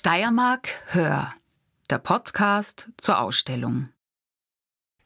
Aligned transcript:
Steiermark 0.00 0.68
Hör, 0.92 1.34
der 1.90 1.98
Podcast 1.98 2.92
zur 2.98 3.20
Ausstellung. 3.20 3.88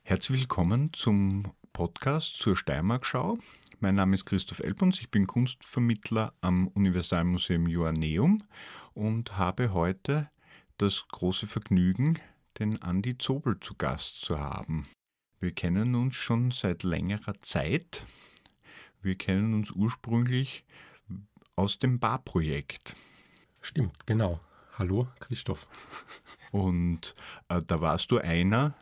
Herzlich 0.03 0.41
willkommen 0.41 0.93
zum 0.93 1.55
Podcast 1.73 2.35
zur 2.35 2.59
Steiermark-Schau. 2.59 3.39
Mein 3.81 3.95
Name 3.95 4.13
ist 4.13 4.27
Christoph 4.27 4.61
Elbons, 4.61 5.01
ich 5.01 5.11
bin 5.11 5.27
Kunstvermittler 5.27 6.35
am 6.43 6.69
Universalmuseum 6.69 7.69
Joanneum 7.69 8.45
und 8.93 9.39
habe 9.39 9.73
heute 9.73 10.31
das 10.77 11.09
große 11.09 11.47
Vergnügen, 11.47 12.19
den 12.59 12.83
Andi 12.83 13.17
Zobel 13.17 13.59
zu 13.61 13.75
Gast 13.77 14.21
zu 14.21 14.39
haben. 14.39 14.87
Wir 15.41 15.53
kennen 15.53 15.95
uns 15.95 16.17
schon 16.17 16.51
seit 16.51 16.83
längerer 16.83 17.41
Zeit. 17.41 18.05
Wir 19.01 19.17
kennen 19.17 19.55
uns 19.55 19.71
ursprünglich 19.71 20.67
aus 21.57 21.79
dem 21.79 21.99
Barprojekt. 21.99 22.95
Stimmt, 23.63 24.07
genau. 24.07 24.39
Hallo, 24.79 25.07
Christoph. 25.21 25.69
Und 26.51 27.15
äh, 27.49 27.61
da 27.67 27.83
warst 27.83 28.11
du 28.11 28.19
einer, 28.19 28.75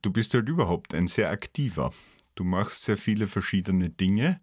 du 0.00 0.12
bist 0.12 0.34
halt 0.34 0.48
überhaupt 0.48 0.94
ein 0.94 1.08
sehr 1.08 1.30
aktiver. 1.30 1.92
Du 2.36 2.44
machst 2.44 2.84
sehr 2.84 2.96
viele 2.96 3.26
verschiedene 3.26 3.90
Dinge. 3.90 4.40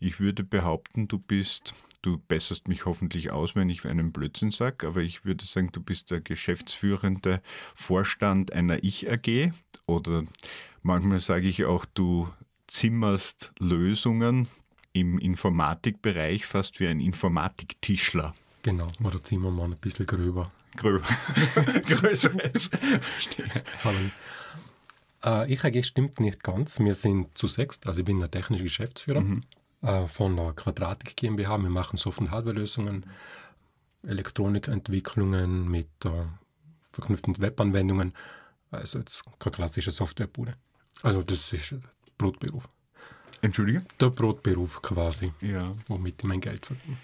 Ich 0.00 0.18
würde 0.18 0.42
behaupten, 0.42 1.06
du 1.06 1.18
bist, 1.20 1.74
du 2.02 2.18
besserst 2.26 2.66
mich 2.66 2.84
hoffentlich 2.84 3.30
aus, 3.30 3.54
wenn 3.54 3.70
ich 3.70 3.84
einen 3.84 4.10
Blödsinn 4.10 4.50
sage, 4.50 4.88
aber 4.88 5.02
ich 5.02 5.24
würde 5.24 5.44
sagen, 5.44 5.70
du 5.72 5.80
bist 5.80 6.10
der 6.10 6.20
geschäftsführende 6.20 7.40
Vorstand 7.76 8.52
einer 8.52 8.82
Ich-AG 8.82 9.52
oder 9.86 10.24
manchmal 10.82 11.20
sage 11.20 11.46
ich 11.48 11.64
auch, 11.64 11.84
du 11.84 12.28
zimmerst 12.66 13.52
Lösungen 13.60 14.48
im 14.92 15.18
Informatikbereich 15.18 16.44
fast 16.44 16.80
wie 16.80 16.88
ein 16.88 16.98
Informatiktischler. 16.98 18.34
Genau, 18.62 18.88
oder 19.02 19.22
ziehen 19.22 19.40
wir 19.42 19.50
mal 19.50 19.64
ein 19.64 19.76
bisschen 19.76 20.06
gröber. 20.06 20.50
Gröber. 20.76 21.06
Größeres. 21.86 22.70
äh, 25.24 25.52
ich 25.52 25.64
AG 25.64 25.82
stimmt 25.82 26.20
nicht 26.20 26.42
ganz. 26.42 26.78
Wir 26.78 26.94
sind 26.94 27.36
zu 27.36 27.46
sechst, 27.46 27.86
also 27.86 28.00
ich 28.00 28.06
bin 28.06 28.20
der 28.20 28.30
technische 28.30 28.64
Geschäftsführer 28.64 29.22
mhm. 29.22 29.42
äh, 29.82 30.06
von 30.06 30.36
der 30.36 30.52
Quadratik 30.52 31.16
GmbH. 31.16 31.58
Wir 31.58 31.70
machen 31.70 31.96
Soft- 31.96 32.20
und 32.20 32.30
Hardwarelösungen, 32.30 33.06
Elektronikentwicklungen 34.06 35.68
mit 35.68 35.88
äh, 36.04 36.10
verknüpften 36.92 37.40
Webanwendungen. 37.40 38.14
Also 38.70 38.98
jetzt 38.98 39.24
keine 39.38 39.54
klassische 39.54 39.90
Softwarebude. 39.90 40.52
Also 41.02 41.22
das 41.22 41.52
ist 41.52 41.72
der 41.72 41.80
Brotberuf. 42.18 42.68
Entschuldige? 43.42 43.84
Der 43.98 44.10
Brotberuf 44.10 44.82
quasi, 44.82 45.32
ja. 45.40 45.74
womit 45.88 46.16
ich 46.18 46.28
mein 46.28 46.40
Geld 46.40 46.66
verdiene. 46.66 46.98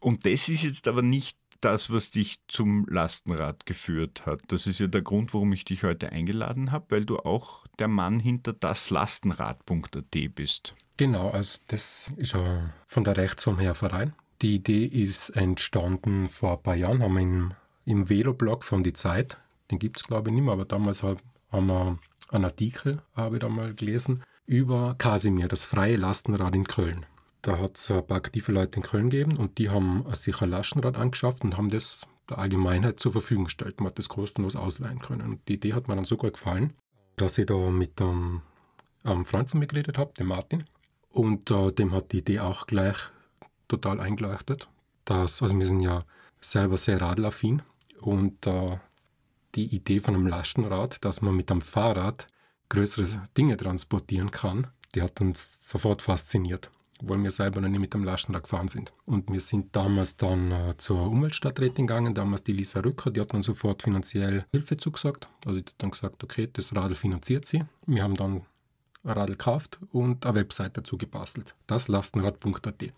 Und 0.00 0.26
das 0.26 0.48
ist 0.48 0.62
jetzt 0.62 0.88
aber 0.88 1.02
nicht 1.02 1.38
das, 1.60 1.92
was 1.92 2.10
dich 2.10 2.38
zum 2.48 2.86
Lastenrad 2.88 3.66
geführt 3.66 4.24
hat. 4.26 4.40
Das 4.48 4.66
ist 4.66 4.80
ja 4.80 4.86
der 4.86 5.02
Grund, 5.02 5.34
warum 5.34 5.52
ich 5.52 5.64
dich 5.64 5.84
heute 5.84 6.10
eingeladen 6.10 6.72
habe, 6.72 6.86
weil 6.88 7.04
du 7.04 7.18
auch 7.18 7.66
der 7.78 7.88
Mann 7.88 8.18
hinter 8.18 8.52
daslastenrad.at 8.52 10.34
bist. 10.34 10.74
Genau, 10.96 11.30
also 11.30 11.58
das 11.68 12.12
ist 12.16 12.32
ja 12.32 12.72
von 12.86 13.04
der 13.04 13.16
Rechtsform 13.16 13.58
her 13.58 13.74
Verein. 13.74 14.14
Die 14.42 14.56
Idee 14.56 14.86
ist 14.86 15.30
entstanden 15.30 16.28
vor 16.28 16.52
ein 16.52 16.62
paar 16.62 16.76
Jahren, 16.76 17.02
haben 17.02 17.14
wir 17.14 17.22
im, 17.22 17.54
im 17.84 18.08
Velo-Blog 18.08 18.64
von 18.64 18.82
Die 18.82 18.94
Zeit, 18.94 19.38
den 19.70 19.78
gibt 19.78 19.98
es 19.98 20.04
glaube 20.04 20.30
ich 20.30 20.34
nicht 20.34 20.44
mehr, 20.44 20.54
aber 20.54 20.64
damals 20.64 21.02
haben 21.02 21.20
wir 21.50 21.98
einen 22.30 22.44
Artikel, 22.44 23.02
habe 23.14 23.36
ich 23.36 23.40
da 23.40 23.48
mal 23.48 23.74
gelesen, 23.74 24.22
über 24.46 24.94
Kasimir, 24.96 25.48
das 25.48 25.64
freie 25.64 25.96
Lastenrad 25.96 26.54
in 26.54 26.64
Köln. 26.64 27.06
Da 27.42 27.58
hat 27.58 27.76
es 27.76 27.90
ein 27.90 28.06
paar 28.06 28.18
aktive 28.18 28.52
Leute 28.52 28.76
in 28.76 28.82
Köln 28.82 29.10
gegeben 29.10 29.36
und 29.38 29.58
die 29.58 29.70
haben 29.70 30.04
sich 30.14 30.40
ein 30.42 30.50
Lastenrad 30.50 30.96
angeschafft 30.96 31.42
und 31.42 31.56
haben 31.56 31.70
das 31.70 32.06
der 32.28 32.38
Allgemeinheit 32.38 33.00
zur 33.00 33.12
Verfügung 33.12 33.44
gestellt. 33.44 33.80
Man 33.80 33.88
hat 33.88 33.98
das 33.98 34.08
kostenlos 34.08 34.56
ausleihen 34.56 35.00
können. 35.00 35.22
Und 35.22 35.48
die 35.48 35.54
Idee 35.54 35.74
hat 35.74 35.88
mir 35.88 35.96
dann 35.96 36.04
so 36.04 36.16
gut 36.16 36.34
gefallen, 36.34 36.74
dass 37.16 37.38
ich 37.38 37.46
da 37.46 37.56
mit 37.70 38.00
einem, 38.00 38.42
einem 39.02 39.24
Freund 39.24 39.50
von 39.50 39.60
mir 39.60 39.66
geredet 39.66 39.98
habe, 39.98 40.12
dem 40.14 40.28
Martin. 40.28 40.64
Und 41.10 41.50
äh, 41.50 41.72
dem 41.72 41.92
hat 41.92 42.12
die 42.12 42.18
Idee 42.18 42.40
auch 42.40 42.66
gleich 42.66 42.96
total 43.68 44.00
eingeleuchtet. 44.00 44.68
Dass, 45.04 45.42
also 45.42 45.58
wir 45.58 45.66
sind 45.66 45.80
ja 45.80 46.04
selber 46.40 46.76
sehr 46.76 47.00
radelaffin 47.00 47.62
und 48.00 48.46
äh, 48.46 48.78
die 49.54 49.74
Idee 49.74 50.00
von 50.00 50.14
einem 50.14 50.26
Lastenrad, 50.26 51.04
dass 51.04 51.22
man 51.22 51.36
mit 51.36 51.50
einem 51.50 51.60
Fahrrad 51.60 52.28
größere 52.68 53.06
Dinge 53.36 53.56
transportieren 53.56 54.30
kann, 54.30 54.68
die 54.94 55.02
hat 55.02 55.20
uns 55.20 55.68
sofort 55.68 56.02
fasziniert 56.02 56.70
weil 57.02 57.22
wir 57.22 57.30
selber 57.30 57.60
noch 57.60 57.68
nicht 57.68 57.80
mit 57.80 57.94
dem 57.94 58.04
Lastenrad 58.04 58.44
gefahren 58.44 58.68
sind. 58.68 58.92
Und 59.04 59.30
wir 59.30 59.40
sind 59.40 59.74
damals 59.74 60.16
dann 60.16 60.50
äh, 60.50 60.76
zur 60.76 61.08
Umweltstadträtin 61.08 61.86
gegangen, 61.86 62.14
damals 62.14 62.42
die 62.42 62.52
Lisa 62.52 62.80
Rücker, 62.80 63.10
die 63.10 63.20
hat 63.20 63.32
dann 63.32 63.42
sofort 63.42 63.82
finanziell 63.82 64.44
Hilfe 64.52 64.76
zugesagt. 64.76 65.28
Also 65.46 65.60
die 65.60 65.66
hat 65.66 65.74
dann 65.78 65.90
gesagt, 65.90 66.22
okay, 66.24 66.48
das 66.52 66.74
Radl 66.74 66.94
finanziert 66.94 67.46
sie. 67.46 67.64
Wir 67.86 68.02
haben 68.02 68.14
dann 68.14 68.42
ein 69.04 69.10
Radl 69.10 69.32
gekauft 69.32 69.78
und 69.92 70.26
eine 70.26 70.34
Website 70.34 70.76
dazu 70.76 70.98
gebastelt. 70.98 71.54
Das 71.66 71.88
Lastenrad.at. 71.88 72.92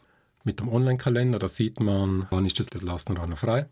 Mit 0.44 0.60
dem 0.60 0.68
Online-Kalender, 0.68 1.38
da 1.38 1.48
sieht 1.48 1.78
man, 1.78 2.26
wann 2.30 2.46
ist 2.46 2.58
das, 2.58 2.82
Lastenrad 2.82 3.28
noch 3.28 3.38
frei. 3.38 3.68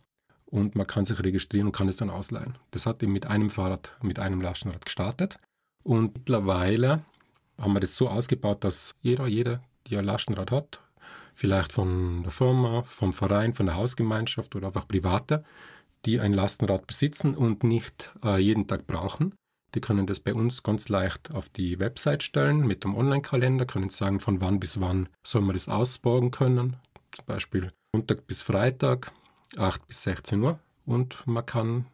Und 0.47 0.75
man 0.75 0.87
kann 0.87 1.05
sich 1.05 1.23
registrieren 1.23 1.69
und 1.69 1.73
kann 1.73 1.89
es 1.89 1.97
dann 1.97 2.11
ausleihen. 2.11 2.59
Das 2.73 2.87
hat 2.87 3.03
eben 3.03 3.13
mit 3.13 3.27
einem 3.27 3.51
Fahrrad, 3.51 3.97
mit 4.03 4.19
einem 4.19 4.41
Lastenrad 4.41 4.85
gestartet. 4.85 5.39
Und 5.83 6.15
mittlerweile 6.15 7.05
haben 7.59 7.73
wir 7.73 7.81
das 7.81 7.95
so 7.95 8.09
ausgebaut, 8.09 8.65
dass 8.65 8.95
jeder, 9.01 9.27
jede, 9.27 9.61
die 9.91 9.99
ein 9.99 10.05
Lastenrad 10.05 10.51
hat, 10.51 10.81
vielleicht 11.35 11.73
von 11.73 12.23
der 12.23 12.33
Firma, 12.33 12.83
vom 12.83 13.13
Verein, 13.13 13.53
von 13.55 13.67
der 13.67 13.77
Hausgemeinschaft 13.77 14.55
oder 14.57 14.69
einfach 14.69 14.89
Private, 14.89 15.45
die 16.05 16.21
ein 16.21 16.33
Lastenrad 16.33 16.87
besitzen 16.87 17.35
und 17.35 17.65
nicht 17.65 18.11
äh, 18.25 18.39
jeden 18.39 18.67
Tag 18.67 18.87
brauchen. 18.87 19.35
Die 19.75 19.81
können 19.81 20.07
das 20.07 20.21
bei 20.21 20.35
uns 20.35 20.63
ganz 20.63 20.89
leicht 20.89 21.33
auf 21.33 21.49
die 21.49 21.79
Website 21.79 22.23
stellen 22.23 22.67
mit 22.67 22.83
dem 22.85 22.97
Online-Kalender, 22.97 23.67
können 23.67 23.91
sagen, 23.91 24.19
von 24.19 24.41
wann 24.41 24.59
bis 24.59 24.81
wann 24.81 25.09
soll 25.23 25.43
man 25.43 25.55
das 25.55 25.69
ausborgen 25.69 26.31
können. 26.31 26.77
Zum 27.15 27.27
Beispiel 27.27 27.71
Montag 27.93 28.27
bis 28.27 28.43
Freitag, 28.43 29.13
8 29.57 29.87
bis 29.87 30.03
16 30.03 30.43
Uhr. 30.43 30.59
Und 30.87 31.25
man 31.27 31.47
kann 31.47 31.87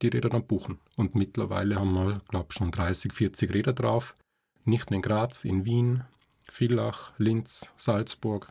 die 0.00 0.08
Räder 0.08 0.28
dann 0.28 0.46
buchen. 0.46 0.78
Und 0.96 1.14
mittlerweile 1.14 1.76
haben 1.76 1.92
wir, 1.92 2.20
glaube 2.28 2.48
ich, 2.50 2.56
schon 2.56 2.70
30, 2.70 3.12
40 3.12 3.52
Räder 3.52 3.72
drauf. 3.72 4.16
Nicht 4.64 4.90
nur 4.90 4.96
in 4.96 5.02
Graz, 5.02 5.44
in 5.44 5.64
Wien, 5.64 6.04
Villach, 6.50 7.12
Linz, 7.18 7.72
Salzburg. 7.76 8.48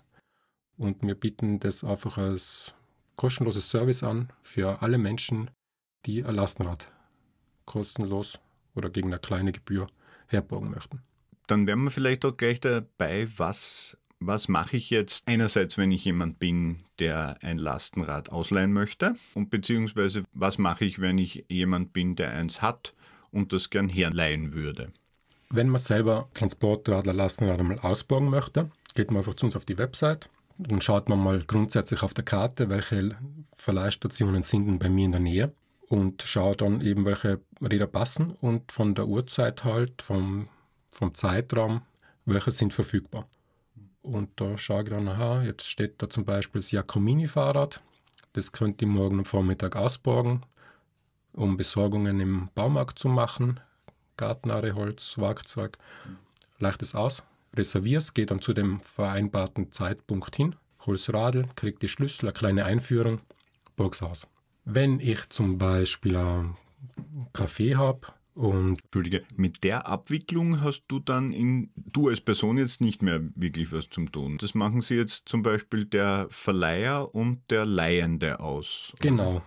Und 0.77 1.01
wir 1.01 1.15
bieten 1.15 1.59
das 1.59 1.83
einfach 1.83 2.17
als 2.17 2.73
kostenloses 3.15 3.69
Service 3.69 4.03
an 4.03 4.29
für 4.43 4.81
alle 4.81 4.97
Menschen, 4.97 5.49
die 6.05 6.23
ein 6.23 6.35
Lastenrad 6.35 6.91
kostenlos 7.65 8.39
oder 8.75 8.89
gegen 8.89 9.09
eine 9.09 9.19
kleine 9.19 9.51
Gebühr 9.51 9.87
herborgen 10.27 10.71
möchten. 10.71 11.01
Dann 11.47 11.67
wären 11.67 11.83
wir 11.83 11.91
vielleicht 11.91 12.25
auch 12.25 12.35
gleich 12.35 12.59
dabei, 12.59 13.27
was, 13.37 13.97
was 14.19 14.47
mache 14.47 14.77
ich 14.77 14.89
jetzt 14.89 15.27
einerseits, 15.27 15.77
wenn 15.77 15.91
ich 15.91 16.05
jemand 16.05 16.39
bin, 16.39 16.83
der 16.99 17.37
ein 17.41 17.57
Lastenrad 17.57 18.29
ausleihen 18.31 18.73
möchte 18.73 19.15
und 19.33 19.49
beziehungsweise 19.49 20.23
was 20.33 20.57
mache 20.57 20.85
ich, 20.85 20.99
wenn 20.99 21.17
ich 21.17 21.45
jemand 21.49 21.93
bin, 21.93 22.15
der 22.15 22.31
eins 22.31 22.61
hat 22.61 22.93
und 23.31 23.53
das 23.53 23.69
gern 23.69 23.89
herleihen 23.89 24.53
würde. 24.53 24.91
Wenn 25.49 25.69
man 25.69 25.79
selber 25.79 26.27
Transportradler, 26.33 27.13
Lastenrad 27.13 27.59
einmal 27.59 27.79
ausbauen 27.79 28.29
möchte, 28.29 28.69
geht 28.95 29.11
man 29.11 29.19
einfach 29.19 29.35
zu 29.35 29.45
uns 29.45 29.55
auf 29.55 29.65
die 29.65 29.77
Website. 29.77 30.29
Dann 30.57 30.81
schaut 30.81 31.07
man 31.07 31.23
mal 31.23 31.39
grundsätzlich 31.45 32.03
auf 32.03 32.13
der 32.13 32.25
Karte, 32.25 32.69
welche 32.69 33.15
Verleihstationen 33.55 34.43
sind 34.43 34.67
denn 34.67 34.79
bei 34.79 34.89
mir 34.89 35.05
in 35.05 35.11
der 35.11 35.21
Nähe 35.21 35.53
und 35.87 36.21
schaut 36.23 36.61
dann 36.61 36.81
eben, 36.81 37.05
welche 37.05 37.39
Räder 37.61 37.87
passen 37.87 38.31
und 38.41 38.71
von 38.71 38.95
der 38.95 39.07
Uhrzeit 39.07 39.63
halt, 39.63 40.01
vom, 40.01 40.49
vom 40.91 41.13
Zeitraum, 41.13 41.81
welche 42.25 42.51
sind 42.51 42.73
verfügbar. 42.73 43.27
Und 44.01 44.29
da 44.41 44.57
schaue 44.57 44.83
ich 44.83 44.89
dann, 44.89 45.07
aha, 45.07 45.43
jetzt 45.43 45.69
steht 45.69 46.01
da 46.01 46.09
zum 46.09 46.25
Beispiel 46.25 46.61
das 46.61 46.71
Jacomini-Fahrrad. 46.71 47.81
Das 48.33 48.51
könnte 48.51 48.85
ich 48.85 48.91
morgen 48.91 49.19
am 49.19 49.25
Vormittag 49.25 49.75
ausborgen, 49.75 50.41
um 51.33 51.57
Besorgungen 51.57 52.19
im 52.19 52.49
Baumarkt 52.55 52.99
zu 52.99 53.09
machen. 53.09 53.59
Gartenare, 54.17 54.75
Holz, 54.75 55.17
Werkzeug. 55.17 55.77
Leichtes 56.59 56.95
aus, 56.95 57.23
reservierst, 57.55 58.15
geh 58.15 58.25
dann 58.25 58.41
zu 58.41 58.53
dem 58.53 58.79
vereinbarten 58.81 59.71
Zeitpunkt 59.71 60.35
hin, 60.35 60.55
holst 60.85 61.13
Radl, 61.13 61.45
krieg 61.55 61.79
die 61.79 61.87
Schlüssel, 61.87 62.27
eine 62.27 62.33
kleine 62.33 62.65
Einführung, 62.65 63.21
borg's 63.75 64.01
aus. 64.01 64.27
Wenn 64.65 64.99
ich 64.99 65.29
zum 65.29 65.57
Beispiel 65.57 66.17
einen 66.17 66.57
Kaffee 67.33 67.75
habe 67.75 68.07
und 68.33 68.79
Entschuldige, 68.83 69.23
mit 69.35 69.63
der 69.63 69.87
Abwicklung 69.87 70.61
hast 70.61 70.83
du 70.87 70.99
dann 70.99 71.31
in, 71.31 71.71
du 71.75 72.09
als 72.09 72.21
Person 72.21 72.57
jetzt 72.57 72.81
nicht 72.81 73.01
mehr 73.01 73.21
wirklich 73.35 73.71
was 73.71 73.89
zum 73.89 74.11
tun. 74.11 74.37
Das 74.39 74.53
machen 74.53 74.81
sie 74.81 74.95
jetzt 74.95 75.29
zum 75.29 75.41
Beispiel 75.41 75.85
der 75.85 76.27
Verleiher 76.29 77.13
und 77.15 77.41
der 77.49 77.65
Leihende 77.65 78.39
aus. 78.39 78.93
Genau. 78.99 79.41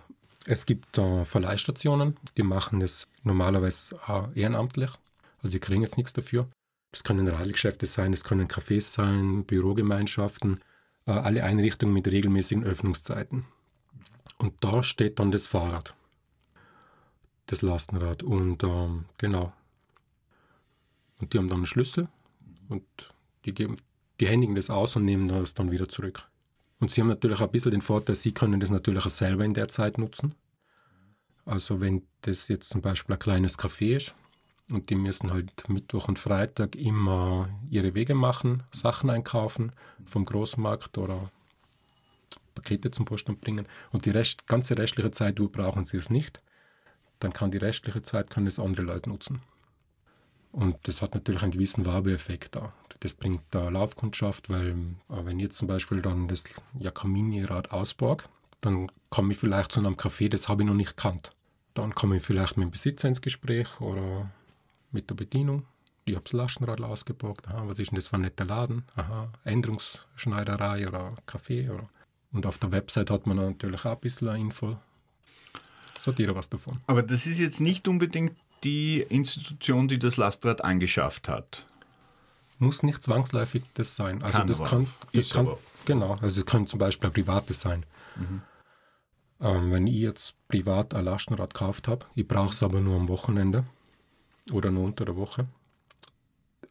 Es 0.45 0.65
gibt 0.65 0.97
äh, 0.97 1.23
Verleihstationen, 1.23 2.17
die 2.35 2.43
machen 2.43 2.81
es 2.81 3.07
normalerweise 3.23 3.99
äh, 4.07 4.39
ehrenamtlich. 4.39 4.91
Also 5.37 5.51
die 5.51 5.59
kriegen 5.59 5.81
jetzt 5.81 5.97
nichts 5.97 6.13
dafür. 6.13 6.49
Das 6.91 7.03
können 7.03 7.27
Radlgeschäfte 7.27 7.85
sein, 7.85 8.11
das 8.11 8.23
können 8.23 8.47
Cafés 8.47 8.93
sein, 8.93 9.45
Bürogemeinschaften, 9.45 10.59
äh, 11.05 11.11
alle 11.11 11.43
Einrichtungen 11.43 11.93
mit 11.93 12.07
regelmäßigen 12.07 12.63
Öffnungszeiten. 12.63 13.45
Und 14.37 14.55
da 14.63 14.83
steht 14.83 15.19
dann 15.19 15.31
das 15.31 15.47
Fahrrad, 15.47 15.95
das 17.45 17.61
Lastenrad. 17.61 18.23
Und 18.23 18.63
ähm, 18.63 19.05
genau. 19.17 19.53
Und 21.21 21.33
die 21.33 21.37
haben 21.37 21.49
dann 21.49 21.59
einen 21.59 21.65
Schlüssel 21.67 22.09
und 22.67 22.83
die, 23.45 23.53
geben, 23.53 23.77
die 24.19 24.27
händigen 24.27 24.55
das 24.55 24.71
aus 24.71 24.95
und 24.95 25.05
nehmen 25.05 25.27
das 25.27 25.53
dann 25.53 25.71
wieder 25.71 25.87
zurück. 25.87 26.27
Und 26.81 26.89
sie 26.91 26.99
haben 26.99 27.07
natürlich 27.07 27.39
ein 27.39 27.51
bisschen 27.51 27.71
den 27.71 27.81
Vorteil, 27.81 28.15
sie 28.15 28.33
können 28.33 28.59
das 28.59 28.71
natürlich 28.71 29.05
auch 29.05 29.09
selber 29.09 29.45
in 29.45 29.53
der 29.53 29.69
Zeit 29.69 29.99
nutzen. 29.99 30.33
Also 31.45 31.79
wenn 31.79 32.07
das 32.21 32.47
jetzt 32.47 32.71
zum 32.71 32.81
Beispiel 32.81 33.13
ein 33.15 33.19
kleines 33.19 33.57
Café 33.57 33.97
ist 33.97 34.15
und 34.67 34.89
die 34.89 34.95
müssen 34.95 35.31
halt 35.31 35.69
Mittwoch 35.69 36.07
und 36.07 36.17
Freitag 36.17 36.75
immer 36.75 37.49
ihre 37.69 37.93
Wege 37.93 38.15
machen, 38.15 38.63
Sachen 38.71 39.11
einkaufen 39.11 39.71
vom 40.05 40.25
Großmarkt 40.25 40.97
oder 40.97 41.29
Pakete 42.55 42.89
zum 42.89 43.05
Postamt 43.05 43.41
bringen 43.41 43.67
und 43.91 44.05
die 44.05 44.11
Rest, 44.11 44.47
ganze 44.47 44.75
restliche 44.75 45.11
Zeit 45.11 45.35
brauchen 45.35 45.85
sie 45.85 45.97
es 45.97 46.09
nicht, 46.09 46.41
dann 47.19 47.31
kann 47.31 47.51
die 47.51 47.57
restliche 47.57 48.01
Zeit 48.01 48.31
können 48.31 48.47
es 48.47 48.59
andere 48.59 48.87
Leute 48.87 49.09
nutzen. 49.09 49.41
Und 50.51 50.77
das 50.87 51.03
hat 51.03 51.13
natürlich 51.13 51.43
einen 51.43 51.51
gewissen 51.51 51.85
Werbeeffekt 51.85 52.55
da. 52.55 52.73
Das 53.01 53.13
bringt 53.13 53.41
da 53.51 53.69
Laufkundschaft, 53.69 54.49
weil 54.49 54.69
äh, 55.09 55.25
wenn 55.25 55.39
jetzt 55.39 55.57
zum 55.57 55.67
Beispiel 55.67 56.01
dann 56.01 56.27
das 56.27 56.45
Jakamini-Rad 56.79 57.71
ausborg, 57.71 58.29
dann 58.61 58.91
komme 59.09 59.33
ich 59.33 59.39
vielleicht 59.39 59.71
zu 59.71 59.79
einem 59.79 59.95
Café, 59.95 60.29
das 60.29 60.47
habe 60.47 60.61
ich 60.63 60.67
noch 60.67 60.75
nicht 60.75 60.95
kannt. 60.95 61.31
Dann 61.73 61.95
komme 61.95 62.17
ich 62.17 62.23
vielleicht 62.23 62.57
mit 62.57 62.65
dem 62.65 62.71
Besitzer 62.71 63.07
ins 63.07 63.21
Gespräch 63.21 63.81
oder 63.81 64.29
mit 64.91 65.09
der 65.09 65.15
Bedienung. 65.15 65.65
Ich 66.05 66.15
habe 66.15 66.23
das 66.23 66.33
Lastenrad 66.33 66.81
ausgeborgt. 66.81 67.47
Aha, 67.47 67.63
was 67.65 67.79
ist 67.79 67.91
denn 67.91 67.95
das 67.95 68.07
für 68.07 68.15
ein 68.15 68.21
netter 68.21 68.45
Laden? 68.45 68.83
Aha, 68.95 69.29
Änderungsschneiderei 69.43 70.87
oder 70.87 71.15
Café 71.27 71.71
oder 71.71 71.89
und 72.33 72.45
auf 72.45 72.57
der 72.57 72.71
Website 72.71 73.09
hat 73.09 73.27
man 73.27 73.37
natürlich 73.37 73.85
auch 73.85 73.91
ein 73.91 73.99
bisschen 73.99 74.33
Info. 74.35 74.77
So 75.99 76.11
hat 76.11 76.19
jeder 76.19 76.35
was 76.35 76.49
davon. 76.49 76.79
Aber 76.87 77.03
das 77.03 77.25
ist 77.25 77.39
jetzt 77.39 77.59
nicht 77.59 77.87
unbedingt 77.87 78.37
die 78.63 79.01
Institution, 79.01 79.87
die 79.87 79.99
das 79.99 80.17
Lastrad 80.17 80.63
angeschafft 80.63 81.27
hat. 81.27 81.65
Muss 82.61 82.83
nicht 82.83 83.01
zwangsläufig 83.01 83.63
das 83.73 83.95
sein. 83.95 84.21
Also 84.21 84.37
Kann 84.37 84.47
das 84.47 84.63
kann, 84.63 84.87
das 85.13 85.29
kann 85.31 85.47
genau. 85.85 86.11
Also 86.21 86.39
es 86.39 86.45
können 86.45 86.67
zum 86.67 86.77
Beispiel 86.77 87.09
auch 87.09 87.13
private 87.13 87.55
sein. 87.55 87.87
Mhm. 88.15 88.43
Ähm, 89.39 89.71
wenn 89.71 89.87
ich 89.87 89.95
jetzt 89.95 90.35
privat 90.47 90.93
ein 90.93 91.05
Lastenrad 91.05 91.55
gekauft 91.55 91.87
habe, 91.87 92.05
ich 92.13 92.27
brauche 92.27 92.51
es 92.51 92.61
aber 92.61 92.79
nur 92.79 92.97
am 92.97 93.07
Wochenende 93.07 93.63
oder 94.51 94.69
nur 94.69 94.83
unter 94.83 95.05
der 95.05 95.15
Woche. 95.15 95.47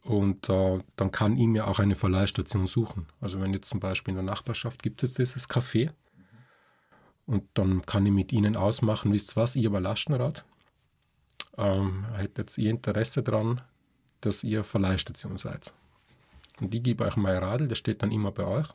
Und 0.04 0.48
äh, 0.48 0.78
dann 0.94 1.10
kann 1.10 1.36
ich 1.36 1.48
mir 1.48 1.66
auch 1.66 1.80
eine 1.80 1.96
Verleihstation 1.96 2.68
suchen. 2.68 3.06
Also 3.20 3.40
wenn 3.40 3.52
jetzt 3.52 3.68
zum 3.68 3.80
Beispiel 3.80 4.12
in 4.12 4.24
der 4.24 4.24
Nachbarschaft 4.24 4.84
gibt 4.84 5.02
es 5.02 5.14
dieses 5.14 5.50
Café 5.50 5.90
und 7.26 7.48
dann 7.54 7.84
kann 7.84 8.06
ich 8.06 8.12
mit 8.12 8.32
ihnen 8.32 8.54
ausmachen, 8.54 9.12
wisst 9.12 9.32
ihr 9.32 9.42
was, 9.42 9.56
ich 9.56 9.66
habe 9.66 9.78
ein 9.78 9.82
Lastenrad. 9.82 10.44
Ähm, 11.58 12.06
hättet 12.14 12.38
jetzt 12.38 12.58
ihr 12.58 12.70
Interesse 12.70 13.24
daran, 13.24 13.60
dass 14.20 14.44
ihr 14.44 14.64
Verleihstation 14.64 15.36
seid. 15.36 15.72
Und 16.60 16.74
ich 16.74 16.82
gebe 16.82 17.04
euch 17.04 17.16
mein 17.16 17.36
Radl, 17.36 17.68
das 17.68 17.78
steht 17.78 18.02
dann 18.02 18.10
immer 18.10 18.32
bei 18.32 18.44
euch. 18.44 18.68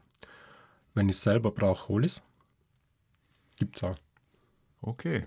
Wenn 0.93 1.09
ich 1.09 1.17
es 1.17 1.23
selber 1.23 1.51
brauche, 1.51 1.87
hole 1.89 2.05
ich 2.05 2.13
es. 2.13 2.23
Gibt 3.57 3.77
es 3.77 3.83
auch. 3.83 3.97
Okay. 4.81 5.25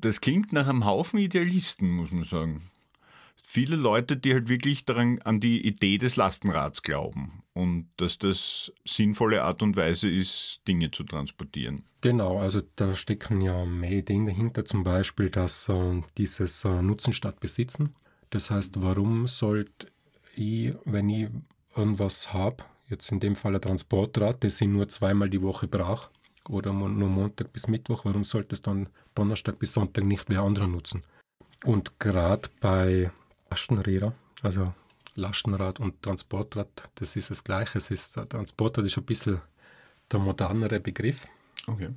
Das 0.00 0.20
klingt 0.20 0.52
nach 0.52 0.68
einem 0.68 0.84
Haufen 0.84 1.18
Idealisten, 1.18 1.90
muss 1.90 2.12
man 2.12 2.24
sagen. 2.24 2.62
Viele 3.42 3.76
Leute, 3.76 4.16
die 4.16 4.34
halt 4.34 4.48
wirklich 4.48 4.84
daran 4.84 5.20
an 5.22 5.40
die 5.40 5.66
Idee 5.66 5.96
des 5.96 6.16
Lastenrads 6.16 6.82
glauben 6.82 7.42
und 7.54 7.88
dass 7.96 8.18
das 8.18 8.70
sinnvolle 8.86 9.42
Art 9.42 9.62
und 9.62 9.74
Weise 9.74 10.08
ist, 10.10 10.60
Dinge 10.68 10.90
zu 10.90 11.02
transportieren. 11.02 11.84
Genau, 12.02 12.38
also 12.38 12.60
da 12.76 12.94
stecken 12.94 13.40
ja 13.40 13.64
mehr 13.64 13.92
Ideen 13.92 14.26
dahinter, 14.26 14.64
zum 14.64 14.84
Beispiel, 14.84 15.30
dass 15.30 15.68
äh, 15.68 16.02
dieses 16.18 16.64
äh, 16.64 16.82
Nutzen 16.82 17.12
statt 17.12 17.40
Besitzen. 17.40 17.94
Das 18.30 18.50
heißt, 18.50 18.82
warum 18.82 19.26
sollte 19.26 19.88
ich, 20.34 20.74
wenn 20.84 21.08
ich 21.08 21.28
irgendwas 21.76 22.32
habe, 22.32 22.64
jetzt 22.88 23.10
in 23.10 23.20
dem 23.20 23.36
Fall 23.36 23.54
ein 23.54 23.60
Transportrad, 23.60 24.42
das 24.44 24.60
ich 24.60 24.68
nur 24.68 24.88
zweimal 24.88 25.30
die 25.30 25.42
Woche 25.42 25.66
brauche, 25.68 26.10
oder 26.48 26.72
nur 26.72 27.08
Montag 27.08 27.52
bis 27.52 27.68
Mittwoch, 27.68 28.04
warum 28.04 28.24
sollte 28.24 28.54
es 28.54 28.62
dann 28.62 28.88
Donnerstag 29.14 29.58
bis 29.58 29.74
Sonntag 29.74 30.04
nicht 30.04 30.24
wer 30.28 30.40
anderer 30.40 30.66
nutzen? 30.66 31.02
Und 31.64 31.98
gerade 32.00 32.48
bei 32.60 33.10
Lastenräder, 33.50 34.14
also 34.42 34.72
Lastenrad 35.14 35.80
und 35.80 36.02
Transportrad, 36.02 36.68
das 36.94 37.16
ist 37.16 37.30
das 37.30 37.44
Gleiche. 37.44 37.78
Es 37.78 37.90
ist, 37.90 38.16
äh, 38.16 38.24
Transportrad 38.26 38.86
ist 38.86 38.96
ein 38.96 39.04
bisschen 39.04 39.40
der 40.10 40.20
modernere 40.20 40.80
Begriff 40.80 41.26
Okay. 41.66 41.90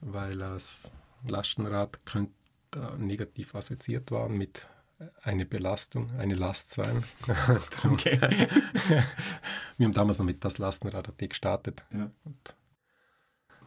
weil 0.00 0.38
das 0.38 0.90
Lastenrad 1.28 2.04
könnte 2.06 2.32
äh, 2.74 2.96
negativ 2.98 3.54
assoziiert 3.54 4.10
werden 4.10 4.36
mit 4.38 4.66
eine 5.22 5.46
Belastung, 5.46 6.10
eine 6.18 6.34
Last 6.34 6.70
sein. 6.70 7.04
Okay. 7.84 8.20
Wir 9.78 9.86
haben 9.86 9.92
damals 9.94 10.18
noch 10.18 10.26
mit 10.26 10.44
das 10.44 10.58
Lastenrad 10.58 11.08
AT 11.08 11.18
gestartet. 11.18 11.82
Ja. 11.92 12.10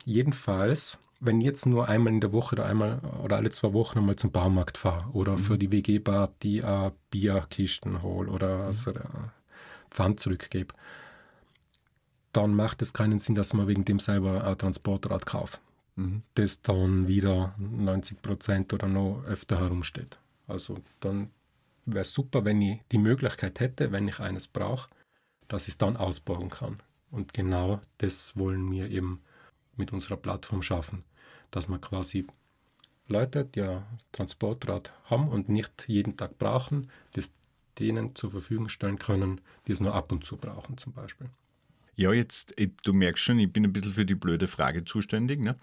Jedenfalls, 0.06 1.00
wenn 1.20 1.40
ich 1.40 1.46
jetzt 1.46 1.66
nur 1.66 1.88
einmal 1.88 2.14
in 2.14 2.22
der 2.22 2.34
Woche 2.34 2.56
oder 2.56 2.66
einmal 2.66 3.00
oder 3.24 3.38
alle 3.38 3.50
zwei 3.52 3.74
Wochen 3.74 4.00
einmal 4.00 4.16
zum 4.16 4.32
Baumarkt 4.32 4.78
fahre 4.78 5.10
oder 5.14 5.38
für 5.38 5.58
die 5.58 5.72
WG-Party 5.72 6.60
äh, 6.60 6.92
Bierkisten 7.10 8.04
hole 8.04 8.30
oder 8.30 8.72
so 8.74 8.94
ein 8.94 9.32
Pfand 9.90 10.20
zurückgebe, 10.20 10.74
dann 12.32 12.54
macht 12.54 12.82
es 12.82 12.94
keinen 12.94 13.20
Sinn, 13.20 13.36
dass 13.36 13.54
man 13.54 13.68
wegen 13.68 13.86
dem 13.86 14.00
selber 14.00 14.44
ein 14.44 14.58
Transportrad 14.58 15.26
kauft 15.26 15.62
Mhm. 15.96 16.24
das 16.34 16.62
dann 16.62 17.08
wieder 17.08 17.54
90 17.60 18.22
Prozent 18.22 18.74
oder 18.74 18.88
noch 18.88 19.24
öfter 19.26 19.60
herumsteht. 19.60 20.18
Also 20.48 20.80
dann 21.00 21.31
wäre 21.86 22.01
es 22.01 22.13
super, 22.13 22.45
wenn 22.45 22.62
ich 22.62 22.81
die 22.92 22.98
Möglichkeit 22.98 23.60
hätte, 23.60 23.92
wenn 23.92 24.07
ich 24.07 24.19
eines 24.19 24.48
brauche, 24.48 24.90
dass 25.48 25.63
ich 25.63 25.74
es 25.74 25.78
dann 25.78 25.98
ausbauen 25.98 26.50
kann. 26.50 26.81
Und 27.12 27.34
genau 27.34 27.81
das 27.98 28.38
wollen 28.38 28.72
wir 28.72 28.90
eben 28.90 29.22
mit 29.75 29.92
unserer 29.92 30.18
Plattform 30.18 30.62
schaffen, 30.62 31.04
dass 31.51 31.68
man 31.68 31.81
quasi 31.81 32.25
Leute, 33.07 33.45
die 33.45 33.62
ein 33.62 33.84
Transportrad 34.12 34.92
haben 35.06 35.28
und 35.28 35.50
nicht 35.50 35.86
jeden 35.88 36.16
Tag 36.18 36.38
brauchen, 36.38 36.89
das 37.12 37.31
denen 37.80 38.16
zur 38.16 38.31
Verfügung 38.31 38.69
stellen 38.69 39.00
können, 39.00 39.41
die 39.68 39.72
es 39.72 39.79
nur 39.79 39.94
ab 39.94 40.12
und 40.12 40.24
zu 40.24 40.38
brauchen 40.38 40.77
zum 40.77 40.94
Beispiel. 40.94 41.29
Ja, 41.96 42.12
jetzt, 42.12 42.56
du 42.84 42.94
merkst 42.94 43.24
schon, 43.24 43.39
ich 43.39 43.51
bin 43.51 43.65
ein 43.65 43.74
bisschen 43.74 43.94
für 43.94 44.06
die 44.06 44.15
blöde 44.15 44.48
Frage 44.48 44.86
zuständig. 44.86 45.39
Ne? 45.39 45.56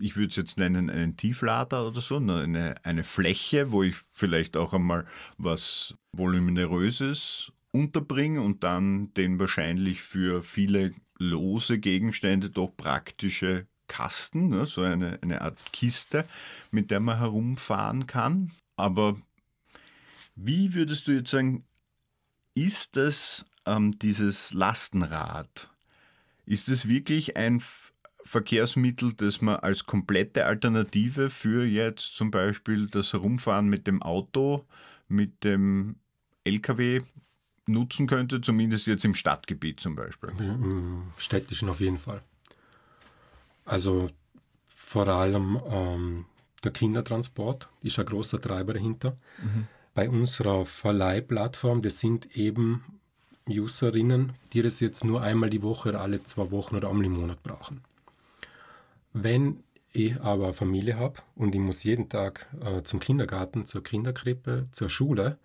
ich 0.00 0.16
würde 0.16 0.28
es 0.28 0.36
jetzt 0.36 0.56
nennen, 0.56 0.88
einen 0.88 1.16
Tieflader 1.16 1.88
oder 1.88 2.00
so, 2.00 2.20
ne? 2.20 2.42
eine, 2.42 2.76
eine 2.84 3.02
Fläche, 3.02 3.72
wo 3.72 3.82
ich 3.82 3.96
vielleicht 4.12 4.56
auch 4.56 4.72
einmal 4.72 5.04
was 5.36 5.96
Voluminöses 6.12 7.52
unterbringe 7.74 8.40
und 8.40 8.62
dann 8.62 9.12
den 9.14 9.40
wahrscheinlich 9.40 10.00
für 10.00 10.42
viele 10.42 10.94
lose 11.18 11.78
Gegenstände 11.78 12.48
doch 12.48 12.68
praktische 12.76 13.66
Kasten, 13.88 14.48
ne? 14.48 14.64
so 14.64 14.82
eine, 14.82 15.18
eine 15.22 15.42
Art 15.42 15.58
Kiste, 15.72 16.24
mit 16.70 16.90
der 16.90 17.00
man 17.00 17.18
herumfahren 17.18 18.06
kann. 18.06 18.52
Aber 18.76 19.20
wie 20.36 20.74
würdest 20.74 21.08
du 21.08 21.12
jetzt 21.12 21.30
sagen, 21.30 21.64
ist 22.54 22.96
das 22.96 23.44
ähm, 23.66 23.98
dieses 23.98 24.52
Lastenrad? 24.52 25.70
Ist 26.46 26.68
es 26.68 26.88
wirklich 26.88 27.36
ein 27.36 27.60
Verkehrsmittel, 28.24 29.12
das 29.14 29.40
man 29.40 29.56
als 29.56 29.84
komplette 29.84 30.46
Alternative 30.46 31.28
für 31.28 31.64
jetzt 31.64 32.14
zum 32.14 32.30
Beispiel 32.30 32.86
das 32.86 33.12
Herumfahren 33.12 33.68
mit 33.68 33.86
dem 33.86 34.00
Auto, 34.00 34.64
mit 35.08 35.42
dem 35.42 35.96
LKW 36.44 37.02
nutzen 37.66 38.06
könnte, 38.06 38.40
zumindest 38.40 38.86
jetzt 38.86 39.04
im 39.04 39.14
Stadtgebiet 39.14 39.80
zum 39.80 39.96
Beispiel? 39.96 40.30
Im 40.38 41.02
städtischen 41.16 41.68
auf 41.68 41.80
jeden 41.80 41.98
Fall. 41.98 42.22
Also 43.64 44.10
vor 44.66 45.08
allem 45.08 45.60
ähm, 45.68 46.24
der 46.62 46.72
Kindertransport 46.72 47.68
ist 47.82 47.98
ein 47.98 48.06
großer 48.06 48.40
Treiber 48.40 48.74
dahinter. 48.74 49.16
Mhm. 49.42 49.66
Bei 49.94 50.08
unserer 50.08 50.64
Verleihplattform, 50.64 51.82
das 51.82 52.00
sind 52.00 52.36
eben 52.36 52.84
Userinnen, 53.48 54.32
die 54.52 54.62
das 54.62 54.80
jetzt 54.80 55.04
nur 55.04 55.22
einmal 55.22 55.50
die 55.50 55.62
Woche 55.62 55.90
oder 55.90 56.00
alle 56.00 56.22
zwei 56.22 56.50
Wochen 56.50 56.76
oder 56.76 56.90
einmal 56.90 57.06
im 57.06 57.12
Monat 57.12 57.42
brauchen. 57.42 57.82
Wenn 59.12 59.62
ich 59.92 60.20
aber 60.20 60.44
eine 60.44 60.52
Familie 60.52 60.96
habe 60.96 61.20
und 61.36 61.54
ich 61.54 61.60
muss 61.60 61.84
jeden 61.84 62.08
Tag 62.08 62.48
äh, 62.60 62.82
zum 62.82 62.98
Kindergarten, 62.98 63.64
zur 63.64 63.82
Kinderkrippe, 63.82 64.66
zur 64.72 64.88
Schule, 64.88 65.38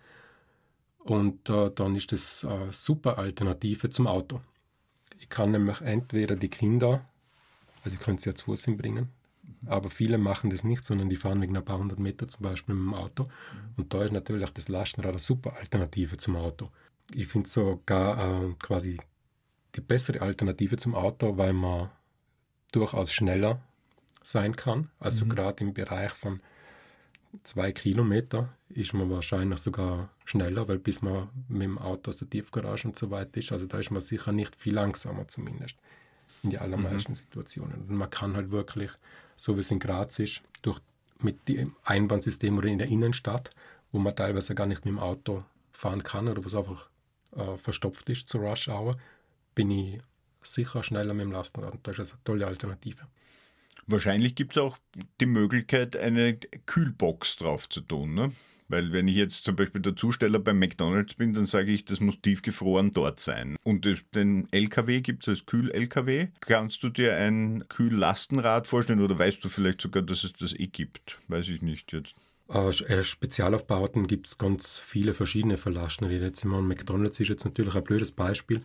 und 1.04 1.48
äh, 1.48 1.70
dann 1.74 1.96
ist 1.96 2.12
das 2.12 2.44
eine 2.44 2.72
super 2.72 3.18
Alternative 3.18 3.90
zum 3.90 4.06
Auto. 4.06 4.40
Ich 5.18 5.28
kann 5.28 5.50
nämlich 5.50 5.80
entweder 5.80 6.36
die 6.36 6.48
Kinder 6.48 7.04
also 7.84 7.96
ich 7.96 8.00
könnte 8.00 8.22
sie 8.22 8.30
ja 8.30 8.34
zu 8.34 8.46
Fuß 8.46 8.64
hinbringen. 8.64 9.08
Aber 9.66 9.90
viele 9.90 10.16
machen 10.16 10.50
das 10.50 10.64
nicht, 10.64 10.84
sondern 10.84 11.08
die 11.08 11.16
fahren 11.16 11.42
wegen 11.42 11.56
ein 11.56 11.64
paar 11.64 11.78
hundert 11.78 11.98
Meter 11.98 12.28
zum 12.28 12.42
Beispiel 12.42 12.74
mit 12.74 12.84
dem 12.84 12.94
Auto. 12.94 13.28
Und 13.76 13.92
da 13.92 14.02
ist 14.02 14.12
natürlich 14.12 14.44
auch 14.44 14.52
das 14.52 14.68
Lastenrad 14.68 15.10
eine 15.10 15.18
super 15.18 15.56
Alternative 15.56 16.16
zum 16.16 16.36
Auto. 16.36 16.70
Ich 17.12 17.26
finde 17.26 17.48
sogar 17.48 18.44
äh, 18.44 18.54
quasi 18.58 18.98
die 19.74 19.80
bessere 19.80 20.22
Alternative 20.22 20.76
zum 20.76 20.94
Auto, 20.94 21.36
weil 21.36 21.52
man 21.52 21.90
durchaus 22.72 23.12
schneller 23.12 23.60
sein 24.22 24.56
kann. 24.56 24.90
Also 24.98 25.24
mhm. 25.24 25.30
gerade 25.30 25.64
im 25.64 25.74
Bereich 25.74 26.12
von 26.12 26.40
zwei 27.42 27.72
Kilometer 27.72 28.48
ist 28.68 28.94
man 28.94 29.10
wahrscheinlich 29.10 29.60
sogar 29.60 30.10
schneller, 30.24 30.68
weil 30.68 30.78
bis 30.78 31.02
man 31.02 31.28
mit 31.48 31.62
dem 31.62 31.78
Auto 31.78 32.10
aus 32.10 32.18
der 32.18 32.28
Tiefgarage 32.28 32.88
und 32.88 32.96
so 32.96 33.10
weiter 33.10 33.36
ist, 33.38 33.52
also 33.52 33.66
da 33.66 33.78
ist 33.78 33.90
man 33.90 34.00
sicher 34.00 34.32
nicht 34.32 34.56
viel 34.56 34.74
langsamer 34.74 35.28
zumindest 35.28 35.76
in 36.42 36.50
die 36.50 36.58
allermeisten 36.58 37.12
mhm. 37.12 37.16
Situationen. 37.16 37.82
Und 37.82 37.90
man 37.90 38.10
kann 38.10 38.34
halt 38.34 38.50
wirklich, 38.50 38.90
so 39.36 39.56
wie 39.56 39.60
es 39.60 39.70
in 39.70 39.78
Graz 39.78 40.18
ist, 40.18 40.42
durch, 40.62 40.80
mit 41.18 41.48
dem 41.48 41.76
Einbahnsystem 41.84 42.56
oder 42.56 42.68
in 42.68 42.78
der 42.78 42.88
Innenstadt, 42.88 43.50
wo 43.92 43.98
man 43.98 44.16
teilweise 44.16 44.54
gar 44.54 44.66
nicht 44.66 44.84
mit 44.84 44.94
dem 44.94 44.98
Auto 44.98 45.44
fahren 45.72 46.02
kann 46.02 46.28
oder 46.28 46.42
wo 46.42 46.46
es 46.46 46.54
einfach 46.54 46.88
äh, 47.36 47.56
verstopft 47.56 48.08
ist 48.08 48.28
zur 48.28 48.40
Rush 48.40 48.68
Hour, 48.68 48.96
bin 49.54 49.70
ich 49.70 50.00
sicher 50.42 50.82
schneller 50.82 51.12
mit 51.12 51.26
dem 51.26 51.32
Lastenrad. 51.32 51.72
Und 51.72 51.86
das 51.86 51.98
ist 51.98 52.12
eine 52.12 52.24
tolle 52.24 52.46
Alternative. 52.46 53.06
Wahrscheinlich 53.86 54.34
gibt 54.34 54.52
es 54.52 54.58
auch 54.58 54.78
die 55.20 55.26
Möglichkeit, 55.26 55.96
eine 55.96 56.36
Kühlbox 56.66 57.36
drauf 57.36 57.68
zu 57.68 57.80
tun. 57.80 58.14
Ne? 58.14 58.32
Weil 58.70 58.92
wenn 58.92 59.08
ich 59.08 59.16
jetzt 59.16 59.44
zum 59.44 59.56
Beispiel 59.56 59.82
der 59.82 59.96
Zusteller 59.96 60.38
beim 60.38 60.60
McDonalds 60.60 61.14
bin, 61.14 61.32
dann 61.32 61.46
sage 61.46 61.72
ich, 61.72 61.84
das 61.84 61.98
muss 61.98 62.20
tiefgefroren 62.22 62.92
dort 62.92 63.18
sein. 63.18 63.56
Und 63.64 63.88
den 64.14 64.46
LKW 64.52 65.00
gibt 65.00 65.24
es 65.24 65.28
als 65.28 65.46
Kühl-LKW. 65.46 66.28
Kannst 66.38 66.82
du 66.84 66.88
dir 66.88 67.16
ein 67.16 67.64
Kühllastenrad 67.68 68.68
vorstellen 68.68 69.00
oder 69.00 69.18
weißt 69.18 69.44
du 69.44 69.48
vielleicht 69.48 69.80
sogar, 69.80 70.04
dass 70.04 70.22
es 70.22 70.34
das 70.34 70.52
eh 70.52 70.68
gibt? 70.68 71.18
Weiß 71.26 71.48
ich 71.48 71.62
nicht 71.62 71.92
jetzt. 71.92 72.14
Äh, 72.48 73.02
Spezialaufbauten 73.02 74.06
gibt 74.06 74.28
es 74.28 74.38
ganz 74.38 74.78
viele 74.78 75.14
verschiedene 75.14 75.56
Verlastenräder. 75.56 76.26
Jetzt 76.26 76.44
immer 76.44 76.60
McDonalds 76.60 77.18
ist 77.18 77.28
jetzt 77.28 77.44
natürlich 77.44 77.74
ein 77.74 77.84
blödes 77.84 78.12
Beispiel, 78.12 78.62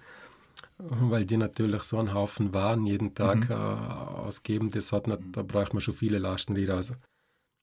weil 0.77 1.25
die 1.25 1.37
natürlich 1.37 1.83
so 1.83 1.97
einen 1.99 2.13
Haufen 2.13 2.53
Waren 2.53 2.85
jeden 2.85 3.13
Tag 3.13 3.49
mhm. 3.49 3.55
äh, 3.55 3.55
ausgeben. 3.55 4.69
Das 4.69 4.91
hat 4.91 5.07
nicht, 5.07 5.19
da 5.31 5.43
braucht 5.43 5.73
man 5.73 5.81
schon 5.81 5.93
viele 5.93 6.17
Lastenräder. 6.17 6.75
Also 6.75 6.95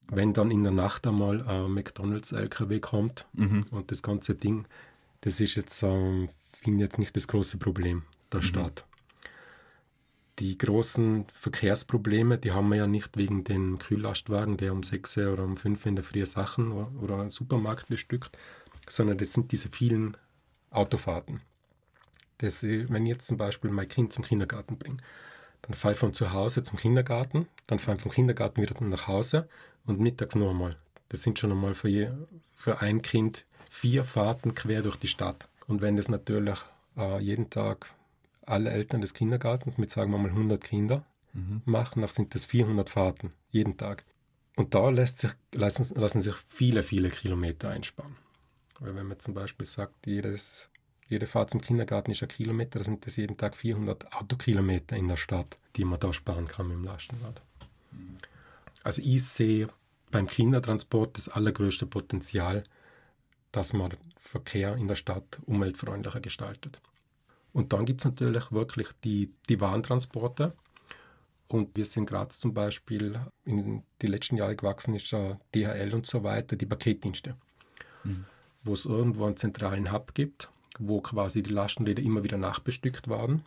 wenn 0.09 0.33
dann 0.33 0.51
in 0.51 0.63
der 0.63 0.73
Nacht 0.73 1.07
einmal 1.07 1.47
ein 1.47 1.73
McDonalds-LKW 1.73 2.81
kommt 2.81 3.27
mhm. 3.33 3.67
und 3.71 3.91
das 3.91 4.03
ganze 4.03 4.35
Ding, 4.35 4.67
das 5.21 5.41
ist 5.41 5.55
jetzt, 5.55 5.83
ähm, 5.83 6.29
finde 6.43 6.85
jetzt 6.85 6.99
nicht 6.99 7.15
das 7.17 7.29
große 7.29 7.59
Problem 7.59 8.03
der 8.33 8.41
mhm. 8.41 8.45
Stadt. 8.45 8.87
Die 10.39 10.57
großen 10.57 11.27
Verkehrsprobleme, 11.31 12.39
die 12.39 12.53
haben 12.53 12.69
wir 12.71 12.77
ja 12.77 12.87
nicht 12.87 13.17
wegen 13.17 13.45
den 13.45 13.79
Kühllastwagen, 13.79 14.57
der 14.57 14.73
um 14.73 14.83
6 14.83 15.19
oder 15.19 15.45
um 15.45 15.57
5 15.57 15.87
in 15.87 15.97
der 15.97 16.05
Früh 16.05 16.25
Sachen 16.25 16.73
oder, 16.73 16.91
oder 17.01 17.21
einen 17.21 17.31
Supermarkt 17.31 17.89
bestückt, 17.89 18.37
sondern 18.89 19.19
das 19.19 19.35
sind 19.35 19.53
diese 19.53 19.69
vielen 19.69 20.17
Autofahrten. 20.71 21.43
Das, 22.43 22.63
wenn 22.63 23.07
ich 23.07 23.13
jetzt 23.13 23.27
zum 23.27 23.37
Beispiel 23.37 23.71
mein 23.71 23.89
Kind 23.89 24.13
zum 24.13 24.25
Kindergarten 24.25 24.77
bringe, 24.77 24.99
dann 25.63 25.75
fahre 25.75 25.95
ich 25.95 25.99
von 25.99 26.13
zu 26.13 26.33
Hause 26.33 26.63
zum 26.63 26.79
Kindergarten, 26.79 27.47
dann 27.67 27.79
fahre 27.79 27.97
ich 27.97 28.03
vom 28.03 28.13
Kindergarten 28.13 28.61
wieder 28.61 28.75
nach 28.85 29.07
Hause 29.07 29.49
und 29.87 30.01
mittags 30.01 30.35
noch 30.35 30.51
einmal. 30.51 30.77
Das 31.09 31.23
sind 31.23 31.39
schon 31.39 31.53
einmal 31.53 31.75
für, 31.75 31.89
je, 31.89 32.11
für 32.57 32.81
ein 32.81 33.03
Kind 33.03 33.47
vier 33.71 34.05
Fahrten 34.05 34.55
quer 34.55 34.83
durch 34.83 34.97
die 34.97 35.09
Stadt. 35.09 35.49
Und 35.69 35.81
wenn 35.81 35.97
das 35.97 36.09
natürlich 36.09 36.59
äh, 36.97 37.23
jeden 37.23 37.49
Tag 37.49 37.95
alle 38.45 38.71
Eltern 38.71 39.01
des 39.01 39.15
Kindergartens 39.15 39.79
mit, 39.79 39.91
sagen 39.91 40.11
wir 40.11 40.19
mal, 40.19 40.31
100 40.31 40.63
Kinder 40.63 41.05
mhm. 41.33 41.63
machen, 41.65 42.01
dann 42.01 42.11
sind 42.11 42.35
das 42.35 42.45
400 42.45 42.91
Fahrten 42.91 43.33
jeden 43.51 43.77
Tag. 43.77 44.05
Und 44.57 44.75
da 44.75 44.91
lässt 44.91 45.19
sich, 45.19 45.33
lassen, 45.55 45.95
lassen 45.95 46.21
sich 46.21 46.35
viele, 46.35 46.83
viele 46.83 47.11
Kilometer 47.11 47.71
einsparen. 47.71 48.17
Weil 48.81 48.97
wenn 48.97 49.07
man 49.07 49.21
zum 49.21 49.35
Beispiel 49.35 49.65
sagt, 49.65 50.07
jedes, 50.07 50.69
jede 51.13 51.27
Fahrt 51.27 51.51
zum 51.51 51.61
Kindergarten 51.61 52.11
ist 52.11 52.23
ein 52.23 52.29
Kilometer, 52.29 52.79
dann 52.79 52.85
sind 52.85 53.07
das 53.07 53.17
jeden 53.17 53.37
Tag 53.37 53.55
400 53.55 54.13
Autokilometer 54.15 54.97
in 54.97 55.09
der 55.09 55.17
Stadt, 55.17 55.59
die 55.77 55.85
man 55.85 56.01
da 56.01 56.13
sparen 56.13 56.49
kann 56.49 56.69
mit 56.69 56.79
dem 56.79 56.85
Lastenrad. 56.85 57.43
Also 58.83 59.03
ich 59.03 59.25
sehe 59.25 59.69
beim 60.11 60.27
Kindertransport 60.27 61.17
das 61.17 61.29
allergrößte 61.29 61.87
Potenzial, 61.87 62.65
dass 63.53 63.75
man 63.75 63.95
Verkehr 64.17 64.75
in 64.77 64.89
der 64.89 64.95
Stadt 64.95 65.39
umweltfreundlicher 65.45 66.21
gestaltet. 66.21 66.81
Und 67.53 67.75
dann 67.75 67.85
gibt 67.85 68.01
es 68.01 68.07
natürlich 68.07 68.51
wirklich 68.51 68.89
die, 69.05 69.31
die 69.51 69.61
Warentransporte. 69.61 70.55
Und 71.49 71.77
wir 71.77 71.85
sind 71.85 72.07
gerade 72.07 72.31
zum 72.31 72.55
Beispiel 72.55 73.21
in 73.45 73.83
die 74.01 74.07
letzten 74.07 74.37
Jahre 74.37 74.57
gewachsen 74.57 74.95
ist 74.95 75.15
DHL 75.55 75.93
und 75.93 76.07
so 76.07 76.25
weiter, 76.25 76.57
die 76.57 76.65
Paketdienste. 76.65 77.37
Mhm. 78.05 78.25
Wo 78.65 78.73
es 78.73 78.87
irgendwo 78.87 79.27
einen 79.27 79.37
zentralen 79.37 79.93
Hub 79.93 80.15
gibt, 80.15 80.49
wo 80.87 81.01
quasi 81.01 81.43
die 81.43 81.51
Lastenräder 81.51 82.03
immer 82.03 82.25
wieder 82.25 82.39
nachbestückt 82.39 83.09
waren. 83.09 83.43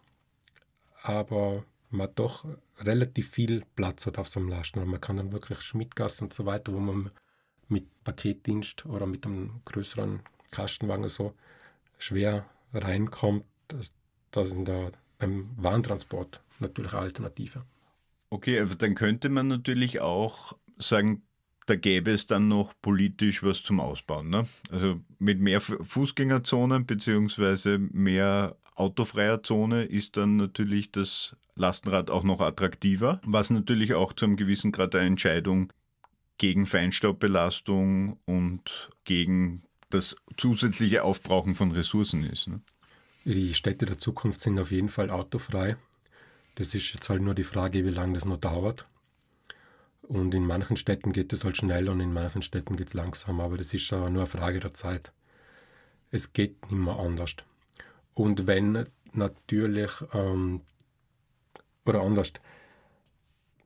Aber 1.03 1.63
man 1.89 2.09
doch 2.15 2.45
relativ 2.79 3.29
viel 3.29 3.63
Platz 3.75 4.05
hat 4.05 4.17
auf 4.17 4.27
so 4.27 4.39
einem 4.39 4.49
Lasten. 4.49 4.83
man 4.85 5.01
kann 5.01 5.17
dann 5.17 5.31
wirklich 5.31 5.61
Schmidtgasse 5.61 6.23
und 6.23 6.33
so 6.33 6.45
weiter, 6.45 6.73
wo 6.73 6.79
man 6.79 7.11
mit 7.67 7.85
Paketdienst 8.03 8.85
oder 8.85 9.05
mit 9.05 9.25
einem 9.25 9.61
größeren 9.65 10.21
Kastenwagen 10.51 11.09
so 11.09 11.33
schwer 11.97 12.45
reinkommt, 12.73 13.45
das, 13.67 13.93
sind 14.49 14.67
da 14.67 14.91
beim 15.17 15.49
Warentransport 15.55 16.41
natürlich 16.59 16.93
Alternative. 16.93 17.63
Okay, 18.29 18.59
aber 18.59 18.75
dann 18.75 18.95
könnte 18.95 19.29
man 19.29 19.47
natürlich 19.47 20.01
auch 20.01 20.53
sagen, 20.77 21.23
da 21.65 21.75
gäbe 21.75 22.11
es 22.11 22.27
dann 22.27 22.47
noch 22.47 22.73
politisch 22.81 23.43
was 23.43 23.63
zum 23.63 23.79
Ausbauen. 23.79 24.29
Ne? 24.29 24.47
Also 24.71 25.01
mit 25.19 25.39
mehr 25.39 25.61
Fußgängerzonen 25.61 26.85
beziehungsweise 26.85 27.77
mehr 27.79 28.55
autofreier 28.75 29.41
Zone 29.41 29.85
ist 29.85 30.17
dann 30.17 30.35
natürlich 30.37 30.91
das 30.91 31.35
Lastenrad 31.55 32.09
auch 32.09 32.23
noch 32.23 32.41
attraktiver, 32.41 33.21
was 33.23 33.49
natürlich 33.49 33.93
auch 33.93 34.13
zu 34.13 34.25
einem 34.25 34.35
gewissen 34.35 34.71
Grad 34.71 34.93
eine 34.95 35.07
Entscheidung 35.07 35.71
gegen 36.37 36.65
Feinstaubbelastung 36.65 38.19
und 38.25 38.89
gegen 39.05 39.63
das 39.89 40.17
zusätzliche 40.35 41.03
Aufbrauchen 41.03 41.55
von 41.55 41.71
Ressourcen 41.71 42.25
ist. 42.25 42.47
Ne? 42.47 42.59
Die 43.23 43.53
Städte 43.53 43.85
der 43.85 43.97
Zukunft 43.97 44.41
sind 44.41 44.59
auf 44.59 44.71
jeden 44.71 44.89
Fall 44.89 45.09
autofrei. 45.09 45.77
Das 46.55 46.75
ist 46.75 46.93
jetzt 46.93 47.09
halt 47.09 47.21
nur 47.21 47.35
die 47.35 47.43
Frage, 47.43 47.85
wie 47.85 47.89
lange 47.89 48.13
das 48.13 48.25
noch 48.25 48.37
dauert. 48.37 48.85
Und 50.07 50.33
in 50.35 50.45
manchen 50.45 50.77
Städten 50.77 51.13
geht 51.13 51.33
es 51.33 51.43
halt 51.43 51.57
schnell 51.57 51.89
und 51.89 51.99
in 51.99 52.13
manchen 52.13 52.41
Städten 52.41 52.75
geht 52.75 52.87
es 52.87 52.93
langsam, 52.93 53.39
aber 53.39 53.57
das 53.57 53.73
ist 53.73 53.91
nur 53.91 54.05
eine 54.05 54.25
Frage 54.27 54.59
der 54.59 54.73
Zeit. 54.73 55.11
Es 56.11 56.31
geht 56.31 56.71
nicht 56.71 56.79
mehr 56.79 56.97
anders. 56.97 57.35
Und 58.13 58.45
wenn 58.45 58.85
natürlich, 59.13 59.91
ähm, 60.13 60.61
oder 61.85 62.01
anders, 62.01 62.33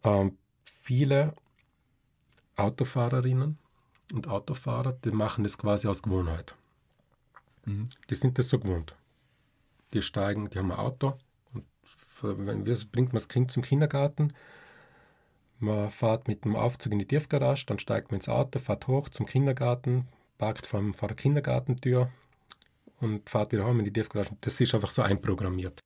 ähm, 0.03 0.37
viele 0.63 1.33
Autofahrerinnen 2.55 3.57
und 4.13 4.27
Autofahrer, 4.27 4.93
die 4.93 5.11
machen 5.11 5.43
das 5.43 5.57
quasi 5.57 5.87
aus 5.87 6.01
Gewohnheit. 6.01 6.55
Mhm. 7.65 7.89
Die 8.09 8.15
sind 8.15 8.37
das 8.37 8.47
so 8.47 8.59
gewohnt. 8.59 8.95
Die 9.93 10.01
steigen, 10.01 10.49
die 10.49 10.57
haben 10.57 10.71
ein 10.71 10.79
Auto 10.79 11.17
und 11.53 11.65
wenn 12.21 12.65
wir, 12.65 12.77
bringt 12.91 13.09
man 13.09 13.17
das 13.17 13.27
Kind 13.27 13.51
zum 13.51 13.63
Kindergarten, 13.63 14.33
man 15.59 15.89
fährt 15.89 16.27
mit 16.27 16.45
dem 16.45 16.55
Aufzug 16.55 16.93
in 16.93 16.99
die 16.99 17.07
Tiefgarage, 17.07 17.65
dann 17.65 17.79
steigt 17.79 18.11
man 18.11 18.19
ins 18.19 18.29
Auto, 18.29 18.59
fährt 18.59 18.87
hoch 18.87 19.09
zum 19.09 19.25
Kindergarten, 19.25 20.07
parkt 20.37 20.65
vor, 20.65 20.81
vor 20.93 21.07
der 21.07 21.17
Kindergartentür 21.17 22.09
und 22.99 23.29
fährt 23.29 23.51
wieder 23.51 23.65
heim 23.65 23.79
in 23.79 23.85
die 23.85 23.93
Tiefgarage. 23.93 24.31
Das 24.41 24.59
ist 24.59 24.73
einfach 24.73 24.91
so 24.91 25.01
einprogrammiert. 25.01 25.79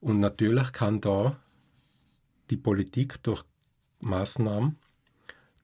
Und 0.00 0.20
natürlich 0.20 0.72
kann 0.72 1.00
da 1.00 1.38
die 2.50 2.56
Politik 2.56 3.22
durch 3.22 3.44
Maßnahmen 4.00 4.78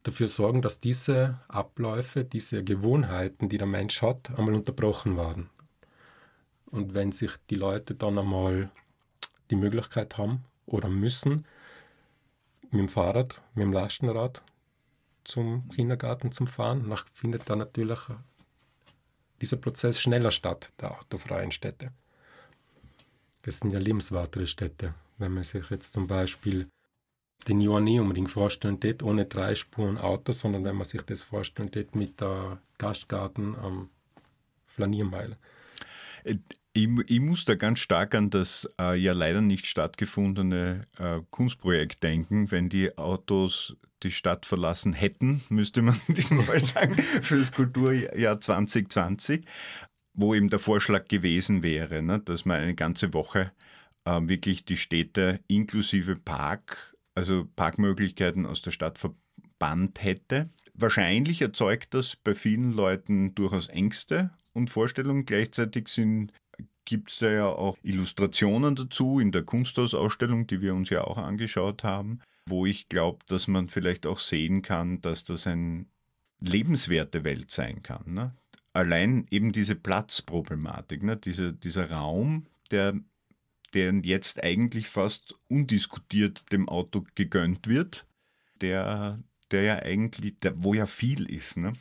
dafür 0.02 0.29
sorgen, 0.29 0.62
dass 0.62 0.81
diese 0.81 1.40
Abläufe, 1.49 2.25
diese 2.25 2.64
Gewohnheiten, 2.64 3.49
die 3.49 3.59
der 3.59 3.67
Mensch 3.67 4.00
hat, 4.02 4.31
einmal 4.38 4.55
unterbrochen 4.55 5.17
werden. 5.17 5.50
Und 6.67 6.95
wenn 6.95 7.12
sich 7.12 7.33
die 7.50 7.57
Leute 7.57 7.95
dann 7.95 8.19
einmal 8.19 8.71
die 9.50 9.57
Möglichkeit 9.57 10.17
haben 10.17 10.45
oder 10.67 10.88
müssen, 10.88 11.45
mit 12.71 12.81
dem 12.81 12.89
Fahrrad, 12.89 13.41
mit 13.55 13.65
dem 13.65 13.73
Lastenrad 13.73 14.43
zum 15.25 15.69
Kindergarten 15.71 16.33
zu 16.33 16.47
fahren, 16.47 16.89
dann 16.89 16.99
findet 17.12 17.49
dann 17.49 17.59
natürlich 17.59 18.00
dieser 19.41 19.57
Prozess 19.57 20.00
schneller 20.00 20.31
statt, 20.31 20.73
der 20.81 20.99
autofreien 20.99 21.50
Städte. 21.50 21.93
Das 23.43 23.59
sind 23.59 23.73
ja 23.73 23.79
lebenswertere 23.79 24.47
Städte. 24.47 24.95
Wenn 25.19 25.33
man 25.33 25.45
sich 25.45 25.71
jetzt 25.71 25.95
zum 25.95 26.07
Beispiel 26.07 26.69
den 27.49 27.61
Joanneumring 27.61 28.29
vorstellen 28.29 28.81
tät, 28.81 29.03
ohne 29.03 29.27
drei 29.27 29.55
Spuren 29.55 29.99
Auto, 29.99 30.33
sondern 30.33 30.65
wenn 30.65 30.77
man 30.77 30.85
sich 30.85 31.03
das 31.03 31.23
vorstellen 31.23 31.71
tät 31.71 31.95
mit 31.95 32.21
der 32.21 32.61
Gastgarten 32.79 33.57
am 33.57 33.91
Flaniermeil. 34.67 35.37
Ich, 36.73 36.89
ich, 37.07 37.21
muss 37.21 37.45
da 37.45 37.57
ganz 37.57 37.81
stark 37.81 38.15
an 38.15 38.31
das 38.31 38.69
äh, 38.81 38.97
ja 38.97 39.12
leider 39.12 39.41
nicht 39.41 39.67
stattgefundene 39.67 40.87
äh, 40.99 41.21
Kunstprojekt 41.31 42.03
denken. 42.03 42.50
Wenn 42.50 42.69
die 42.69 42.97
Autos 42.97 43.77
die 44.03 44.12
Stadt 44.12 44.47
verlassen 44.47 44.93
hätten, 44.93 45.43
müsste 45.49 45.83
man 45.83 46.00
in 46.07 46.15
diesem 46.15 46.43
Fall 46.43 46.61
sagen, 46.61 46.95
für 47.23 47.39
das 47.39 47.53
Kulturjahr 47.53 48.41
2020, 48.41 49.45
wo 50.15 50.35
eben 50.35 50.49
der 50.49 50.61
Vorschlag 50.61 51.09
gewesen 51.09 51.62
wäre, 51.62 52.03
ne, 52.03 52.21
dass 52.21 52.45
man 52.45 52.61
eine 52.61 52.75
ganze 52.75 53.12
Woche 53.15 53.53
äh, 54.05 54.21
wirklich 54.23 54.65
die 54.65 54.77
Städte 54.77 55.41
inklusive 55.49 56.17
Park 56.17 56.91
also 57.15 57.47
Parkmöglichkeiten 57.57 58.47
aus 58.47 58.62
der 58.62 58.71
Stadt 58.71 58.99
verbannt 58.99 60.03
hätte. 60.03 60.49
Wahrscheinlich 60.75 61.43
erzeugt 61.43 61.95
das 61.95 62.17
bei 62.17 62.35
vielen 62.35 62.73
Leuten 62.73 63.35
durchaus 63.35 63.69
Ängste 63.69 64.30
und 64.52 64.71
Vorstellungen. 64.71 65.26
Gleichzeitig 65.26 65.89
gibt 66.91 67.13
es 67.13 67.19
da 67.19 67.31
ja 67.31 67.47
auch 67.47 67.79
Illustrationen 67.85 68.75
dazu 68.75 69.21
in 69.21 69.31
der 69.31 69.45
Kunsthausausstellung, 69.45 70.49
die 70.49 70.61
wir 70.61 70.75
uns 70.75 70.91
ja 70.91 71.05
auch 71.05 71.19
angeschaut 71.19 71.85
haben, 71.85 72.19
wo 72.47 72.67
ich 72.67 72.89
glaube, 72.89 73.21
dass 73.29 73.47
man 73.47 73.69
vielleicht 73.69 74.07
auch 74.07 74.19
sehen 74.19 74.61
kann, 74.61 75.00
dass 75.00 75.23
das 75.23 75.47
eine 75.47 75.87
lebenswerte 76.41 77.23
Welt 77.23 77.53
sein 77.53 77.85
kann. 77.85 78.03
Ne? 78.13 78.35
Allein 78.73 79.25
eben 79.31 79.53
diese 79.53 79.76
Platzproblematik, 79.76 81.05
ne? 81.05 81.17
Diese, 81.17 81.53
dieser 81.53 81.93
Raum, 81.93 82.47
der 82.73 82.95
der 83.73 83.95
jetzt 84.03 84.43
eigentlich 84.43 84.89
fast 84.89 85.37
undiskutiert 85.47 86.50
dem 86.50 86.69
Auto 86.69 87.05
gegönnt 87.15 87.69
wird, 87.69 88.05
der, 88.61 89.21
der 89.53 89.63
ja 89.63 89.76
eigentlich, 89.76 90.41
der, 90.41 90.61
wo 90.61 90.75
ja 90.75 90.87
viel 90.87 91.31
ist. 91.31 91.57
Ne? 91.57 91.75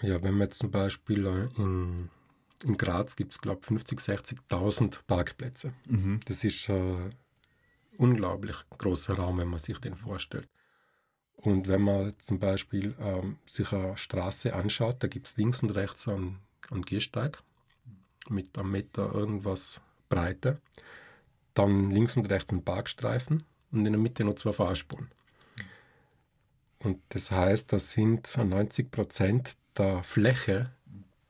Ja, 0.00 0.22
wenn 0.22 0.38
man 0.38 0.48
jetzt 0.48 0.60
zum 0.60 0.70
Beispiel 0.70 1.26
in, 1.58 2.08
in 2.64 2.76
Graz 2.76 3.16
gibt 3.16 3.32
es, 3.32 3.40
glaube 3.40 3.60
ich, 3.62 3.68
50.000, 3.68 4.00
60 4.00 4.38
60.000 4.48 5.00
Parkplätze. 5.06 5.72
Mhm. 5.86 6.20
Das 6.24 6.44
ist 6.44 6.68
ein 6.70 7.10
unglaublich 7.98 8.56
großer 8.78 9.14
Raum, 9.14 9.38
wenn 9.38 9.48
man 9.48 9.58
sich 9.58 9.78
den 9.78 9.94
vorstellt. 9.94 10.48
Und 11.36 11.68
wenn 11.68 11.82
man 11.82 12.18
zum 12.18 12.38
Beispiel 12.38 12.94
ähm, 12.98 13.38
sich 13.46 13.72
eine 13.72 13.96
Straße 13.96 14.54
anschaut, 14.54 14.96
da 15.00 15.06
gibt 15.06 15.26
es 15.26 15.36
links 15.36 15.62
und 15.62 15.70
rechts 15.70 16.08
einen, 16.08 16.40
einen 16.70 16.82
Gehsteig 16.82 17.42
mit 18.28 18.58
einem 18.58 18.70
Meter 18.70 19.12
irgendwas 19.14 19.80
Breite, 20.08 20.60
dann 21.54 21.90
links 21.90 22.16
und 22.16 22.28
rechts 22.30 22.52
ein 22.52 22.64
Parkstreifen 22.64 23.42
und 23.70 23.86
in 23.86 23.92
der 23.92 24.00
Mitte 24.00 24.24
noch 24.24 24.34
zwei 24.34 24.52
Fahrspuren. 24.52 25.10
Und 26.78 27.00
das 27.10 27.30
heißt, 27.30 27.72
das 27.72 27.92
sind 27.92 28.36
90 28.36 28.90
Prozent 28.90 29.56
der 29.76 30.02
Fläche 30.02 30.72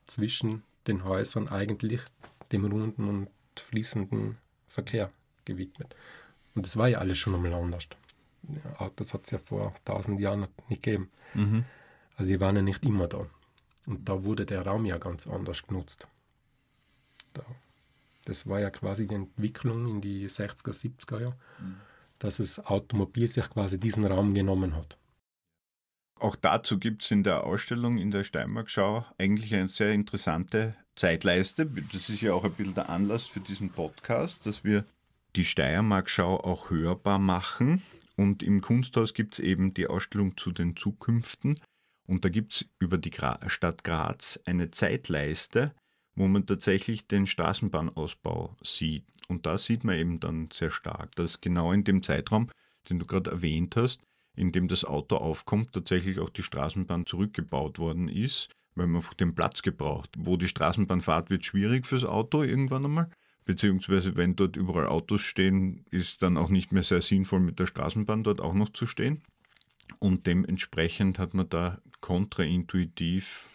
zwischen 0.07 0.63
den 0.87 1.05
Häusern 1.05 1.49
eigentlich 1.49 2.01
dem 2.53 2.65
runden 2.65 3.09
und 3.09 3.29
fließenden 3.57 4.39
Verkehr 4.69 5.11
gewidmet. 5.45 5.95
Und 6.55 6.65
das 6.67 6.77
war 6.77 6.89
ja 6.89 6.99
alles 6.99 7.19
schon 7.19 7.35
einmal 7.35 7.55
anders. 7.55 7.89
Autos 8.79 9.15
hat 9.15 9.25
es 9.25 9.31
ja 9.31 9.39
vor 9.39 9.75
tausend 9.85 10.21
Jahren 10.21 10.47
nicht 10.69 10.83
gegeben. 10.83 11.11
Mhm. 11.35 11.65
Also 12.17 12.31
die 12.31 12.41
waren 12.41 12.57
ja 12.57 12.63
nicht 12.63 12.85
immer 12.85 13.09
da. 13.09 13.27
Und 13.87 14.09
da 14.09 14.25
wurde 14.25 14.47
der 14.47 14.65
Raum 14.65 14.85
ja 14.85 14.99
ganz 14.99 15.27
anders 15.27 15.67
genutzt. 15.67 16.07
Da 17.35 17.45
das 18.27 18.49
war 18.49 18.61
ja 18.61 18.71
quasi 18.71 19.07
die 19.07 19.15
Entwicklung 19.15 19.87
in 19.87 20.01
die 20.01 20.29
60er, 20.29 20.73
70er 20.73 21.21
Jahre, 21.21 21.37
mhm. 21.61 21.77
dass 22.19 22.37
das 22.37 22.59
Automobil 22.67 23.27
sich 23.27 23.49
quasi 23.49 23.79
diesen 23.79 24.05
Raum 24.05 24.35
genommen 24.35 24.75
hat. 24.75 24.99
Auch 26.19 26.37
dazu 26.37 26.79
gibt 26.79 27.03
es 27.03 27.11
in 27.11 27.23
der 27.23 27.45
Ausstellung 27.45 27.99
in 27.99 28.11
der 28.11 28.25
Steiermark-Schau 28.25 29.05
eigentlich 29.19 29.55
eine 29.55 29.69
sehr 29.69 29.93
interessante 29.93 30.75
Zeitleiste. 30.95 31.67
Das 31.93 32.09
ist 32.09 32.23
ja 32.23 32.33
auch 32.33 32.45
ein 32.45 32.53
bisschen 32.53 32.75
der 32.75 32.89
Anlass 32.89 33.27
für 33.29 33.41
diesen 33.41 33.69
Podcast, 33.69 34.47
dass 34.47 34.65
wir 34.65 34.87
die 35.37 35.45
Steiermark-Schau 35.45 36.41
auch 36.41 36.71
hörbar 36.71 37.19
machen. 37.19 37.83
Und 38.17 38.43
im 38.43 38.63
Kunsthaus 38.63 39.13
gibt 39.13 39.35
es 39.35 39.41
eben 39.41 39.75
die 39.75 39.89
Ausstellung 39.89 40.39
zu 40.39 40.53
den 40.53 40.75
Zukünften. 40.75 41.61
Und 42.07 42.25
da 42.25 42.31
gibt 42.31 42.55
es 42.55 42.67
über 42.79 42.97
die 42.97 43.13
Stadt 43.49 43.85
Graz 43.85 44.41
eine 44.47 44.71
Zeitleiste, 44.71 45.75
wo 46.15 46.29
man 46.29 46.47
tatsächlich 46.47 47.07
den 47.07 47.27
Straßenbahnausbau 47.27 48.57
sieht. 48.63 49.05
Und 49.29 49.45
da 49.45 49.59
sieht 49.59 49.85
man 49.85 49.97
eben 49.97 50.21
dann 50.21 50.49
sehr 50.51 50.71
stark, 50.71 51.15
dass 51.17 51.43
genau 51.43 51.73
in 51.73 51.85
dem 51.85 52.03
Zeitraum, 52.03 52.49
den 52.89 52.99
du 52.99 53.05
gerade 53.05 53.31
erwähnt 53.33 53.77
hast, 53.77 54.01
in 54.37 54.53
dem 54.53 54.69
das 54.69 54.85
Auto 54.85 55.17
aufkommt, 55.17 55.73
tatsächlich 55.73 56.21
auch 56.21 56.31
die 56.31 56.43
Straßenbahn 56.43 57.07
zurückgebaut 57.07 57.79
worden 57.79 58.09
ist, 58.09 58.51
weil 58.75 58.87
man 58.87 58.97
einfach 58.97 59.15
den 59.15 59.35
Platz 59.35 59.63
gebraucht. 59.63 60.11
Wo 60.17 60.37
die 60.37 60.49
Straßenbahn 60.49 61.01
fahrt, 61.01 61.31
wird 61.31 61.45
schwierig 61.45 61.87
fürs 61.87 62.05
Auto 62.05 62.43
irgendwann 62.43 62.85
einmal. 62.85 63.11
Beziehungsweise 63.45 64.17
wenn 64.17 64.37
dort 64.37 64.57
überall 64.57 64.87
Autos 64.87 65.23
stehen, 65.23 65.85
ist 65.91 66.23
dann 66.23 66.37
auch 66.37 66.51
nicht 66.51 66.73
mehr 66.73 66.83
sehr 66.83 67.01
sinnvoll, 67.01 67.41
mit 67.41 67.59
der 67.59 67.67
Straßenbahn 67.67 68.25
dort 68.25 68.41
auch 68.41 68.55
noch 68.55 68.69
zu 68.69 68.87
stehen. 68.87 69.23
Und 69.99 70.27
dementsprechend 70.27 71.19
hat 71.19 71.33
man 71.33 71.49
da 71.49 71.81
kontraintuitiv 72.01 73.49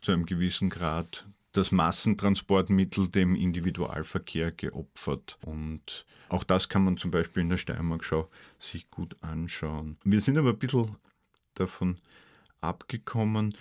zu 0.00 0.12
einem 0.12 0.26
gewissen 0.26 0.68
Grad 0.68 1.26
das 1.52 1.72
Massentransportmittel 1.72 3.08
dem 3.08 3.34
Individualverkehr 3.34 4.52
geopfert. 4.52 5.38
Und 5.40 6.04
auch 6.28 6.44
das 6.44 6.68
kann 6.68 6.84
man 6.84 6.96
zum 6.96 7.10
Beispiel 7.10 7.42
in 7.42 7.48
der 7.48 7.56
Steiermark-Schau 7.56 8.28
sich 8.58 8.90
gut 8.90 9.16
anschauen. 9.22 9.96
Wir 10.04 10.20
sind 10.20 10.38
aber 10.38 10.50
ein 10.50 10.58
bisschen 10.58 10.96
davon 11.54 11.98
abgekommen. 12.60 13.54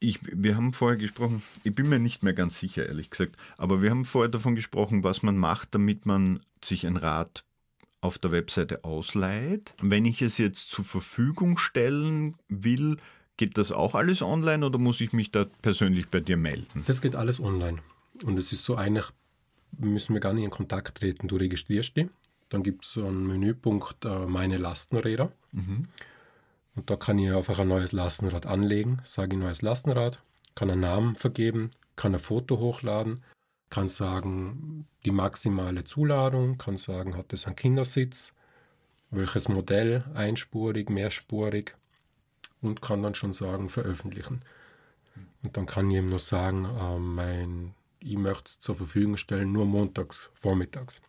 Ich, 0.00 0.20
wir 0.22 0.56
haben 0.56 0.72
vorher 0.72 0.98
gesprochen, 0.98 1.42
ich 1.62 1.74
bin 1.74 1.88
mir 1.88 1.98
nicht 1.98 2.22
mehr 2.22 2.34
ganz 2.34 2.58
sicher, 2.58 2.86
ehrlich 2.86 3.10
gesagt, 3.10 3.36
aber 3.56 3.80
wir 3.80 3.90
haben 3.90 4.04
vorher 4.04 4.30
davon 4.30 4.54
gesprochen, 4.54 5.04
was 5.04 5.22
man 5.22 5.36
macht, 5.36 5.74
damit 5.74 6.04
man 6.04 6.40
sich 6.62 6.86
ein 6.86 6.96
Rad 6.96 7.44
auf 8.00 8.18
der 8.18 8.32
Webseite 8.32 8.84
ausleiht. 8.84 9.74
Wenn 9.80 10.04
ich 10.04 10.20
es 10.20 10.36
jetzt 10.36 10.70
zur 10.70 10.84
Verfügung 10.84 11.56
stellen 11.56 12.36
will, 12.48 12.98
Geht 13.36 13.58
das 13.58 13.72
auch 13.72 13.94
alles 13.94 14.22
online 14.22 14.64
oder 14.64 14.78
muss 14.78 15.00
ich 15.00 15.12
mich 15.12 15.32
da 15.32 15.46
persönlich 15.62 16.08
bei 16.08 16.20
dir 16.20 16.36
melden? 16.36 16.84
Das 16.86 17.02
geht 17.02 17.16
alles 17.16 17.40
online. 17.40 17.78
Und 18.22 18.38
es 18.38 18.52
ist 18.52 18.64
so 18.64 18.76
eigentlich, 18.76 19.06
müssen 19.76 20.14
wir 20.14 20.20
gar 20.20 20.32
nicht 20.32 20.44
in 20.44 20.50
Kontakt 20.50 20.98
treten. 20.98 21.26
Du 21.26 21.36
registrierst 21.36 21.96
dich, 21.96 22.06
dann 22.48 22.62
gibt 22.62 22.84
es 22.84 22.92
so 22.92 23.06
einen 23.06 23.26
Menüpunkt 23.26 24.04
äh, 24.04 24.26
Meine 24.26 24.56
Lastenräder. 24.56 25.32
Mhm. 25.50 25.88
Und 26.76 26.90
da 26.90 26.96
kann 26.96 27.18
ich 27.18 27.32
einfach 27.32 27.58
ein 27.58 27.68
neues 27.68 27.92
Lastenrad 27.92 28.46
anlegen, 28.46 29.00
sage 29.04 29.36
ich 29.36 29.42
neues 29.42 29.62
Lastenrad, 29.62 30.20
kann 30.54 30.70
einen 30.70 30.80
Namen 30.80 31.16
vergeben, 31.16 31.70
kann 31.96 32.14
ein 32.14 32.20
Foto 32.20 32.58
hochladen, 32.58 33.20
kann 33.70 33.88
sagen, 33.88 34.86
die 35.04 35.10
maximale 35.10 35.84
Zuladung, 35.84 36.58
kann 36.58 36.76
sagen, 36.76 37.16
hat 37.16 37.32
es 37.32 37.46
einen 37.46 37.56
Kindersitz, 37.56 38.32
welches 39.10 39.48
Modell, 39.48 40.04
einspurig, 40.14 40.90
mehrspurig 40.90 41.76
und 42.64 42.82
kann 42.82 43.02
dann 43.02 43.14
schon 43.14 43.32
sagen, 43.32 43.68
veröffentlichen. 43.68 44.42
Und 45.42 45.56
dann 45.56 45.66
kann 45.66 45.90
ich 45.90 45.98
ihm 45.98 46.06
noch 46.06 46.18
sagen, 46.18 46.64
äh, 46.64 46.98
mein, 46.98 47.74
ich 48.00 48.16
möchte 48.16 48.44
es 48.46 48.60
zur 48.60 48.74
Verfügung 48.74 49.16
stellen, 49.16 49.52
nur 49.52 49.66
montags, 49.66 50.30
vormittags. 50.34 51.00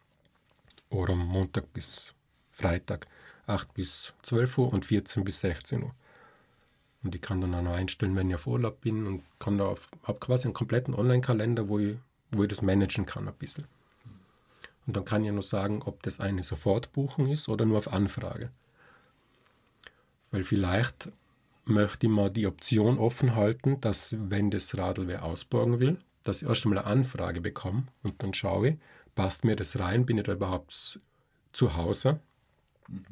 Oder 0.90 1.16
Montag 1.16 1.74
bis 1.74 2.14
Freitag, 2.52 3.08
8 3.48 3.74
bis 3.74 4.14
12 4.22 4.58
Uhr 4.58 4.74
und 4.74 4.86
14 4.86 5.24
bis 5.24 5.40
16 5.40 5.84
Uhr. 5.84 5.96
Und 7.04 7.16
ich 7.16 7.22
kann 7.22 7.42
dann 7.42 7.54
auch 7.54 7.62
noch 7.62 7.74
einstellen, 7.74 8.16
wenn 8.16 8.30
ich 8.30 8.36
auf 8.36 8.48
Urlaub 8.48 8.82
bin 8.82 9.06
und 9.06 9.24
kann 9.40 9.58
da 9.58 9.74
habe 10.04 10.20
quasi 10.20 10.48
einen 10.48 10.54
kompletten 10.54 10.94
Online-Kalender, 10.94 11.70
wo 11.70 11.80
ich, 11.80 11.98
wo 12.32 12.44
ich 12.44 12.50
das 12.50 12.62
managen 12.62 13.06
kann 13.06 13.28
ein 13.28 13.34
bisschen. 13.36 13.66
Und 14.88 14.96
dann 14.96 15.06
kann 15.06 15.24
ich 15.24 15.32
noch 15.32 15.44
sagen, 15.44 15.82
ob 15.84 16.02
das 16.04 16.20
eine 16.20 16.44
Sofortbuchung 16.44 17.28
ist 17.28 17.50
oder 17.50 17.66
nur 17.66 17.78
auf 17.78 17.92
Anfrage. 17.92 18.52
Weil 20.32 20.44
vielleicht 20.44 21.12
möchte 21.66 22.06
ich 22.06 22.12
mal 22.12 22.30
die 22.30 22.48
Option 22.48 22.98
offen 22.98 23.36
halten, 23.36 23.82
dass 23.82 24.16
wenn 24.18 24.52
das 24.52 24.78
Radl 24.78 25.08
wer 25.08 25.24
ausborgen 25.24 25.80
will, 25.80 25.98
dass 26.24 26.42
ich 26.42 26.48
erst 26.48 26.66
einmal 26.66 26.80
eine 26.80 26.88
Anfrage 26.88 27.42
bekomme 27.42 27.86
und 28.04 28.22
dann 28.24 28.34
schaue 28.34 28.70
ich, 28.70 28.78
passt 29.16 29.44
mir 29.44 29.56
das 29.56 29.80
rein, 29.80 30.06
bin 30.06 30.18
ich 30.18 30.24
da 30.24 30.34
überhaupt 30.34 31.00
zu 31.52 31.76
Hause? 31.76 32.20
Mhm. 32.88 33.06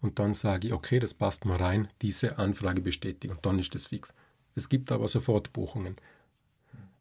Und 0.00 0.18
dann 0.18 0.32
sage 0.32 0.68
ich, 0.68 0.72
okay, 0.72 0.98
das 0.98 1.14
passt 1.14 1.44
mal 1.44 1.56
rein, 1.56 1.88
diese 2.00 2.38
Anfrage 2.38 2.80
bestätigen 2.80 3.34
und 3.34 3.44
dann 3.44 3.58
ist 3.58 3.74
das 3.74 3.86
fix. 3.86 4.14
Es 4.54 4.68
gibt 4.68 4.90
aber 4.92 5.08
Sofortbuchungen. 5.08 5.96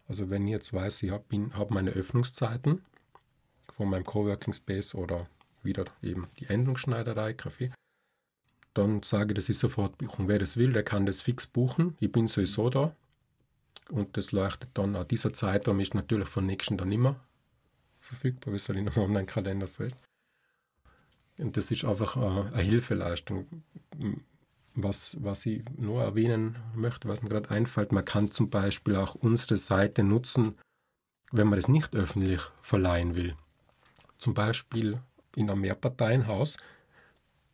Also 0.07 0.29
wenn 0.29 0.47
ich 0.47 0.51
jetzt 0.51 0.73
weiß, 0.73 1.03
ich 1.03 1.11
habe 1.11 1.23
hab 1.53 1.71
meine 1.71 1.91
Öffnungszeiten 1.91 2.83
von 3.69 3.89
meinem 3.89 4.03
Coworking 4.03 4.53
Space 4.53 4.95
oder 4.95 5.23
wieder 5.63 5.85
eben 6.01 6.27
die 6.39 6.47
Endungsschneiderei, 6.47 7.33
Kaffee, 7.33 7.71
dann 8.73 9.03
sage 9.03 9.33
ich, 9.33 9.35
das 9.35 9.49
ist 9.49 9.59
Sofortbuchung. 9.59 10.27
Wer 10.27 10.39
das 10.39 10.57
will, 10.57 10.73
der 10.73 10.83
kann 10.83 11.05
das 11.05 11.21
fix 11.21 11.47
buchen. 11.47 11.95
Ich 11.99 12.11
bin 12.11 12.27
sowieso 12.27 12.69
da. 12.69 12.95
Und 13.89 14.17
das 14.17 14.31
leuchtet 14.31 14.69
dann 14.75 14.95
an 14.95 15.07
dieser 15.07 15.33
Zeitraum 15.33 15.79
ist 15.79 15.95
natürlich 15.95 16.27
von 16.27 16.45
nächsten 16.45 16.77
dann 16.77 16.91
immer 16.91 17.19
verfügbar, 17.99 18.53
wie 18.53 18.59
soll 18.59 18.77
ich 18.77 18.85
noch 18.85 18.97
Online-Kalender 18.97 19.67
sehen. 19.67 19.93
Und 21.37 21.57
das 21.57 21.71
ist 21.71 21.85
einfach 21.85 22.17
eine 22.17 22.61
Hilfeleistung. 22.61 23.63
Was, 24.75 25.17
was 25.19 25.45
ich 25.45 25.63
nur 25.77 26.03
erwähnen 26.03 26.57
möchte, 26.75 27.07
was 27.09 27.21
mir 27.21 27.29
gerade 27.29 27.49
einfällt, 27.49 27.91
man 27.91 28.05
kann 28.05 28.31
zum 28.31 28.49
Beispiel 28.49 28.95
auch 28.95 29.15
unsere 29.15 29.57
Seite 29.57 30.03
nutzen, 30.03 30.57
wenn 31.31 31.47
man 31.47 31.59
es 31.59 31.67
nicht 31.67 31.95
öffentlich 31.95 32.41
verleihen 32.61 33.15
will. 33.15 33.35
Zum 34.19 34.33
Beispiel 34.33 35.01
in 35.35 35.49
einem 35.49 35.61
Mehrparteienhaus, 35.61 36.57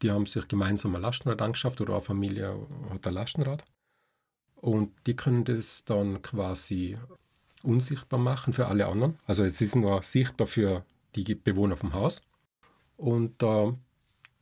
die 0.01 0.11
haben 0.11 0.25
sich 0.25 0.47
gemeinsam 0.47 0.95
ein 0.95 1.01
Lastenrad 1.01 1.41
angeschafft 1.41 1.81
oder 1.81 1.93
eine 1.93 2.01
Familie 2.01 2.67
hat 2.89 3.07
ein 3.07 3.13
Lastenrad. 3.13 3.63
Und 4.55 4.91
die 5.05 5.15
können 5.15 5.43
das 5.43 5.83
dann 5.85 6.21
quasi 6.21 6.95
unsichtbar 7.63 8.19
machen 8.19 8.53
für 8.53 8.67
alle 8.67 8.87
anderen. 8.87 9.17
Also 9.25 9.43
es 9.43 9.61
ist 9.61 9.75
nur 9.75 10.01
sichtbar 10.03 10.47
für 10.47 10.85
die 11.15 11.35
Bewohner 11.35 11.75
vom 11.75 11.93
Haus. 11.93 12.21
Und 12.97 13.41
äh, 13.43 13.73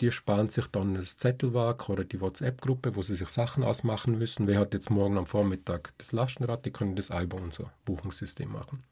die 0.02 0.12
sparen 0.12 0.50
sich 0.50 0.68
dann 0.68 0.96
das 0.96 1.18
Zettelwerk 1.18 1.88
oder 1.89 2.04
die 2.04 2.20
WhatsApp-Gruppe, 2.20 2.96
wo 2.96 3.02
sie 3.02 3.16
sich 3.16 3.30
Sachen 3.30 3.63
ausmachen 3.63 4.18
müssen. 4.18 4.48
Wer 4.48 4.60
hat 4.60 4.74
jetzt 4.74 4.89
morgen 4.89 5.18
am 5.18 5.26
Vormittag 5.26 5.94
das 5.98 6.12
Lastenrad? 6.12 6.66
Die 6.66 6.72
können 6.72 6.96
das 6.96 7.12
auch 7.12 7.22
über 7.22 7.38
unser 7.38 7.72
Buchungssystem 7.86 8.52
machen. 8.52 8.84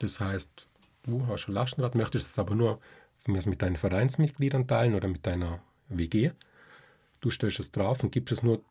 Das 0.00 0.20
heißt, 0.20 0.68
du 1.04 1.26
hast 1.26 1.48
ein 1.48 1.54
Lastenrad, 1.54 1.94
möchtest 1.94 2.30
es 2.30 2.38
aber 2.38 2.54
nur 2.54 2.80
von 3.22 3.34
mir 3.34 3.40
mit 3.46 3.62
deinen 3.62 3.76
Vereinsmitgliedern 3.76 4.66
teilen 4.66 4.94
oder 4.94 5.08
mit 5.08 5.26
deiner 5.26 5.60
WG. 5.88 6.32
Du 7.20 7.30
stellst 7.30 7.60
es 7.60 7.70
drauf 7.70 8.02
und 8.02 8.10
gibst 8.10 8.32
es 8.32 8.42
nur 8.42 8.62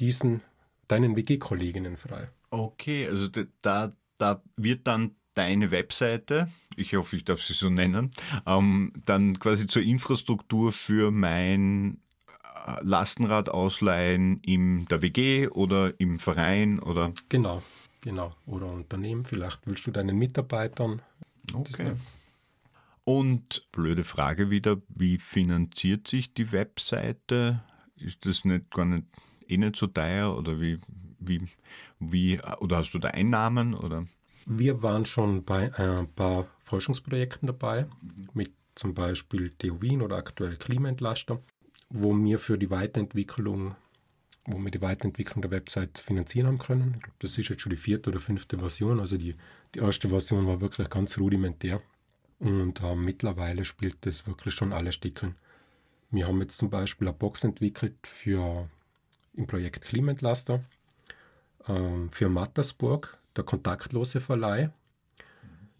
diesen, 0.00 0.42
deinen 0.88 1.16
WG-Kolleginnen 1.16 1.96
frei. 1.96 2.28
Okay, 2.50 3.06
also 3.08 3.28
da, 3.62 3.92
da 4.18 4.42
wird 4.56 4.86
dann 4.86 5.14
deine 5.34 5.70
Webseite, 5.70 6.48
ich 6.76 6.94
hoffe, 6.94 7.16
ich 7.16 7.24
darf 7.24 7.40
sie 7.40 7.52
so 7.52 7.68
nennen, 7.70 8.12
ähm, 8.46 8.92
dann 9.04 9.38
quasi 9.38 9.66
zur 9.66 9.82
Infrastruktur 9.82 10.72
für 10.72 11.10
mein 11.10 12.00
äh, 12.66 12.76
Lastenrad 12.82 13.48
ausleihen 13.48 14.40
in 14.40 14.86
der 14.86 15.02
WG 15.02 15.48
oder 15.48 15.98
im 15.98 16.18
Verein 16.18 16.78
oder? 16.80 17.12
Genau, 17.28 17.62
genau. 18.00 18.34
Oder 18.46 18.66
Unternehmen. 18.66 19.24
Vielleicht 19.24 19.60
willst 19.64 19.86
du 19.86 19.90
deinen 19.90 20.16
Mitarbeitern. 20.16 21.02
Okay. 21.52 21.92
Und 23.04 23.70
blöde 23.70 24.04
Frage 24.04 24.50
wieder, 24.50 24.80
wie 24.88 25.18
finanziert 25.18 26.08
sich 26.08 26.32
die 26.32 26.52
Webseite? 26.52 27.62
Ist 27.96 28.24
das 28.24 28.44
nicht 28.44 28.70
gar 28.70 28.86
nicht 28.86 29.04
eh 29.46 29.56
nicht 29.58 29.76
so 29.76 29.86
teuer 29.86 30.36
oder 30.36 30.60
wie, 30.60 30.78
wie, 31.18 31.42
wie 31.98 32.40
oder 32.60 32.78
hast 32.78 32.92
du 32.92 32.98
da 32.98 33.08
Einnahmen 33.08 33.74
oder? 33.74 34.06
Wir 34.46 34.82
waren 34.82 35.06
schon 35.06 35.44
bei 35.44 35.74
ein 35.74 36.08
paar 36.08 36.46
Forschungsprojekten 36.58 37.46
dabei, 37.46 37.86
mit 38.34 38.52
zum 38.74 38.94
Beispiel 38.94 39.50
TU 39.50 39.80
Wien 39.80 40.02
oder 40.02 40.16
aktuell 40.16 40.56
Klimaentlaster, 40.56 41.40
wo 41.88 42.14
wir 42.14 42.38
für 42.38 42.58
die 42.58 42.70
Weiterentwicklung, 42.70 43.74
wo 44.46 44.58
wir 44.58 44.70
die 44.70 44.82
Weiterentwicklung 44.82 45.42
der 45.42 45.50
Website 45.50 45.98
finanzieren 45.98 46.48
haben 46.48 46.58
können. 46.58 47.00
Das 47.20 47.38
ist 47.38 47.48
jetzt 47.48 47.62
schon 47.62 47.70
die 47.70 47.76
vierte 47.76 48.10
oder 48.10 48.18
fünfte 48.18 48.58
Version. 48.58 49.00
Also 49.00 49.16
die, 49.16 49.34
die 49.74 49.78
erste 49.78 50.08
Version 50.08 50.46
war 50.46 50.60
wirklich 50.60 50.90
ganz 50.90 51.18
rudimentär. 51.18 51.80
Und 52.38 52.82
äh, 52.82 52.94
mittlerweile 52.94 53.64
spielt 53.64 54.04
das 54.06 54.26
wirklich 54.26 54.54
schon 54.54 54.72
alle 54.72 54.92
Stickeln. 54.92 55.36
Wir 56.10 56.26
haben 56.26 56.40
jetzt 56.40 56.58
zum 56.58 56.70
Beispiel 56.70 57.08
eine 57.08 57.16
Box 57.16 57.44
entwickelt 57.44 58.06
für 58.06 58.68
im 59.34 59.46
Projekt 59.46 59.84
Klimaentlaster 59.84 60.62
äh, 61.66 62.08
für 62.10 62.28
Mattersburg 62.28 63.18
der 63.36 63.44
kontaktlose 63.44 64.20
Verleih. 64.20 64.70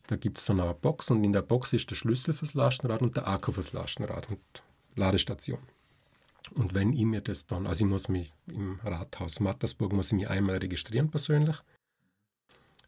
Da 0.06 0.16
gibt 0.16 0.38
es 0.38 0.44
dann 0.44 0.60
eine 0.60 0.74
Box 0.74 1.10
und 1.10 1.24
in 1.24 1.32
der 1.32 1.42
Box 1.42 1.72
ist 1.72 1.90
der 1.90 1.94
Schlüssel 1.94 2.34
fürs 2.34 2.54
Lastenrad 2.54 3.00
und 3.00 3.16
der 3.16 3.26
Akku 3.26 3.52
fürs 3.52 3.72
Lastenrad 3.72 4.28
und 4.28 4.40
Ladestation. 4.96 5.60
Und 6.54 6.74
wenn 6.74 6.92
ich 6.92 7.04
mir 7.04 7.20
das 7.20 7.46
dann, 7.46 7.66
also 7.66 7.84
ich 7.84 7.90
muss 7.90 8.08
mich 8.08 8.32
im 8.46 8.78
Rathaus 8.84 9.40
Mattersburg, 9.40 9.92
muss 9.92 10.08
ich 10.08 10.18
mich 10.18 10.28
einmal 10.28 10.58
registrieren 10.58 11.10
persönlich. 11.10 11.56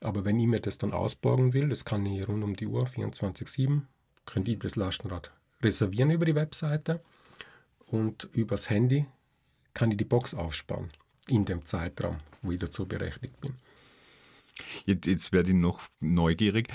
Aber 0.00 0.24
wenn 0.24 0.38
ich 0.38 0.46
mir 0.46 0.61
das 0.61 0.78
dann 0.78 0.92
ausborgen 0.92 1.52
will, 1.52 1.68
das 1.68 1.85
kann 1.85 2.04
ich 2.06 2.26
rund 2.28 2.44
um 2.44 2.54
die 2.54 2.66
Uhr, 2.66 2.85
24-7, 2.85 3.82
könnte 4.24 4.50
ich 4.50 4.59
das 4.59 4.76
Lastenrad 4.76 5.32
reservieren 5.62 6.11
über 6.11 6.26
die 6.26 6.35
Webseite 6.35 7.00
und 7.87 8.28
übers 8.32 8.68
Handy 8.68 9.06
kann 9.74 9.90
ich 9.90 9.96
die 9.96 10.04
Box 10.04 10.35
aufsparen 10.35 10.88
in 11.28 11.44
dem 11.44 11.64
Zeitraum, 11.64 12.18
wo 12.42 12.52
ich 12.52 12.59
dazu 12.59 12.87
berechtigt 12.87 13.40
bin. 13.40 13.54
Jetzt, 14.87 15.06
jetzt 15.06 15.32
werde 15.32 15.50
ich 15.50 15.56
noch 15.56 15.82
neugierig. 16.00 16.68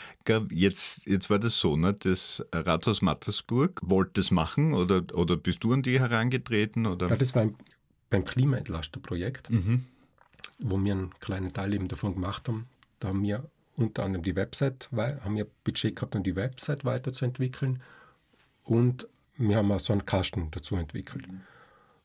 Jetzt, 0.51 1.05
jetzt 1.07 1.29
war 1.29 1.39
das 1.39 1.59
so, 1.59 1.75
ne? 1.75 1.93
das 1.93 2.45
Rathaus 2.51 3.01
Mattersburg 3.01 3.79
wollte 3.83 4.21
das 4.21 4.29
machen 4.29 4.73
oder, 4.73 5.03
oder 5.13 5.35
bist 5.35 5.63
du 5.63 5.73
an 5.73 5.81
die 5.81 5.99
herangetreten? 5.99 6.85
Oder? 6.85 7.09
Ja, 7.09 7.15
das 7.15 7.33
war 7.33 7.43
ein, 7.43 7.55
beim 8.09 8.23
Klimaentlaster-Projekt, 8.23 9.49
mhm. 9.49 9.85
wo 10.59 10.79
wir 10.83 10.91
einen 10.91 11.19
kleinen 11.19 11.53
Teil 11.53 11.73
eben 11.73 11.87
davon 11.87 12.13
gemacht 12.13 12.47
haben. 12.47 12.67
Da 13.01 13.09
haben 13.09 13.23
wir 13.23 13.49
unter 13.75 14.03
anderem 14.03 14.23
die 14.23 14.35
Website, 14.35 14.89
haben 14.91 15.35
wir 15.35 15.47
Budget 15.63 15.95
gehabt, 15.95 16.15
um 16.15 16.23
die 16.23 16.35
Website 16.35 16.85
weiterzuentwickeln 16.85 17.81
und 18.63 19.07
wir 19.37 19.57
haben 19.57 19.71
auch 19.71 19.79
so 19.79 19.93
einen 19.93 20.05
Kasten 20.05 20.49
dazu 20.51 20.75
entwickelt. 20.75 21.27
Mhm. 21.27 21.41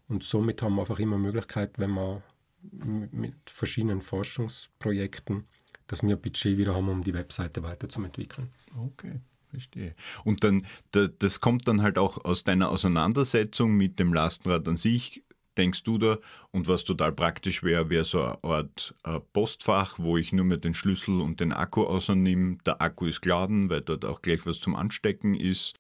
Und 0.09 0.25
somit 0.25 0.63
haben 0.63 0.75
wir 0.75 0.83
einfach 0.83 0.99
immer 0.99 1.19
Möglichkeit, 1.19 1.79
wenn 1.79 1.91
man 1.91 2.23
mit 2.63 3.35
verschiedenen 3.47 4.01
Forschungsprojekten 4.01 5.45
dass 5.87 6.03
wir 6.03 6.17
Budget 6.17 6.59
wieder 6.59 6.75
haben, 6.75 6.89
um 6.89 7.03
die 7.03 7.15
Webseite 7.15 7.63
weiterzuentwickeln. 7.63 8.51
Okay. 8.77 9.21
Verstehe. 9.51 9.95
Und 10.25 10.43
dann, 10.43 10.67
das 10.91 11.41
kommt 11.41 11.69
dann 11.69 11.81
halt 11.81 11.99
auch 11.99 12.25
aus 12.25 12.45
deiner 12.45 12.69
Auseinandersetzung 12.71 13.77
mit 13.77 13.99
dem 13.99 14.13
Lastenrad 14.13 14.67
an 14.69 14.77
sich, 14.77 15.23
denkst 15.59 15.83
du 15.83 15.99
da, 15.99 16.19
und 16.51 16.69
was 16.69 16.85
total 16.85 17.13
praktisch 17.13 17.63
wäre, 17.63 17.91
wäre 17.91 18.05
so 18.05 18.23
eine 18.23 18.45
Art 18.45 18.95
äh, 19.05 19.21
Postfach, 19.33 19.99
wo 19.99 20.17
ich 20.17 20.33
nur 20.33 20.45
mehr 20.45 20.59
den 20.59 20.75
Schlüssel 20.75 21.21
und 21.21 21.41
den 21.41 21.53
Akku 21.53 21.85
außernehme. 21.85 22.59
Der 22.67 22.81
Akku 22.81 23.07
ist 23.07 23.23
geladen, 23.23 23.71
weil 23.71 23.81
dort 23.81 24.05
auch 24.05 24.23
gleich 24.23 24.47
was 24.47 24.61
zum 24.61 24.77
Anstecken 24.77 25.35
ist. 25.35 25.75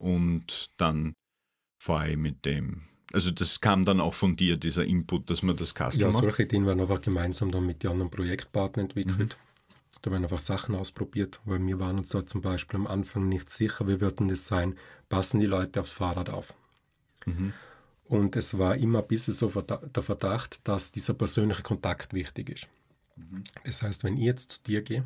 Und 0.00 0.70
dann 0.76 1.14
fahre 1.82 2.10
ich 2.10 2.16
mit 2.16 2.44
dem 2.44 2.88
also 3.12 3.30
das 3.30 3.60
kam 3.60 3.84
dann 3.84 4.00
auch 4.00 4.14
von 4.14 4.36
dir, 4.36 4.56
dieser 4.56 4.84
Input, 4.84 5.30
dass 5.30 5.42
man 5.42 5.56
das 5.56 5.72
Custom 5.72 6.00
Ja, 6.00 6.12
solche 6.12 6.42
Ideen 6.42 6.66
werden 6.66 6.80
einfach 6.80 7.00
gemeinsam 7.00 7.50
dann 7.50 7.64
mit 7.64 7.82
den 7.82 7.90
anderen 7.90 8.10
Projektpartnern 8.10 8.86
entwickelt. 8.86 9.38
Mhm. 9.38 9.72
Da 10.02 10.10
werden 10.10 10.24
einfach 10.24 10.38
Sachen 10.38 10.74
ausprobiert, 10.74 11.40
weil 11.44 11.64
wir 11.66 11.80
waren 11.80 11.98
uns 11.98 12.10
da 12.10 12.24
zum 12.26 12.40
Beispiel 12.40 12.78
am 12.78 12.86
Anfang 12.86 13.28
nicht 13.28 13.50
sicher, 13.50 13.88
wie 13.88 14.00
wird 14.00 14.20
denn 14.20 14.28
das 14.28 14.46
sein, 14.46 14.76
passen 15.08 15.40
die 15.40 15.46
Leute 15.46 15.80
aufs 15.80 15.92
Fahrrad 15.92 16.30
auf. 16.30 16.54
Mhm. 17.26 17.52
Und 18.08 18.36
es 18.36 18.56
war 18.58 18.76
immer 18.76 19.00
ein 19.00 19.06
bisschen 19.06 19.34
so 19.34 19.48
der 19.48 20.02
Verdacht, 20.02 20.60
dass 20.64 20.92
dieser 20.92 21.14
persönliche 21.14 21.62
Kontakt 21.62 22.14
wichtig 22.14 22.48
ist. 22.48 22.68
Das 23.64 23.82
heißt, 23.82 24.04
wenn 24.04 24.16
ich 24.16 24.24
jetzt 24.24 24.52
zu 24.52 24.62
dir 24.62 24.82
gehe, 24.82 25.04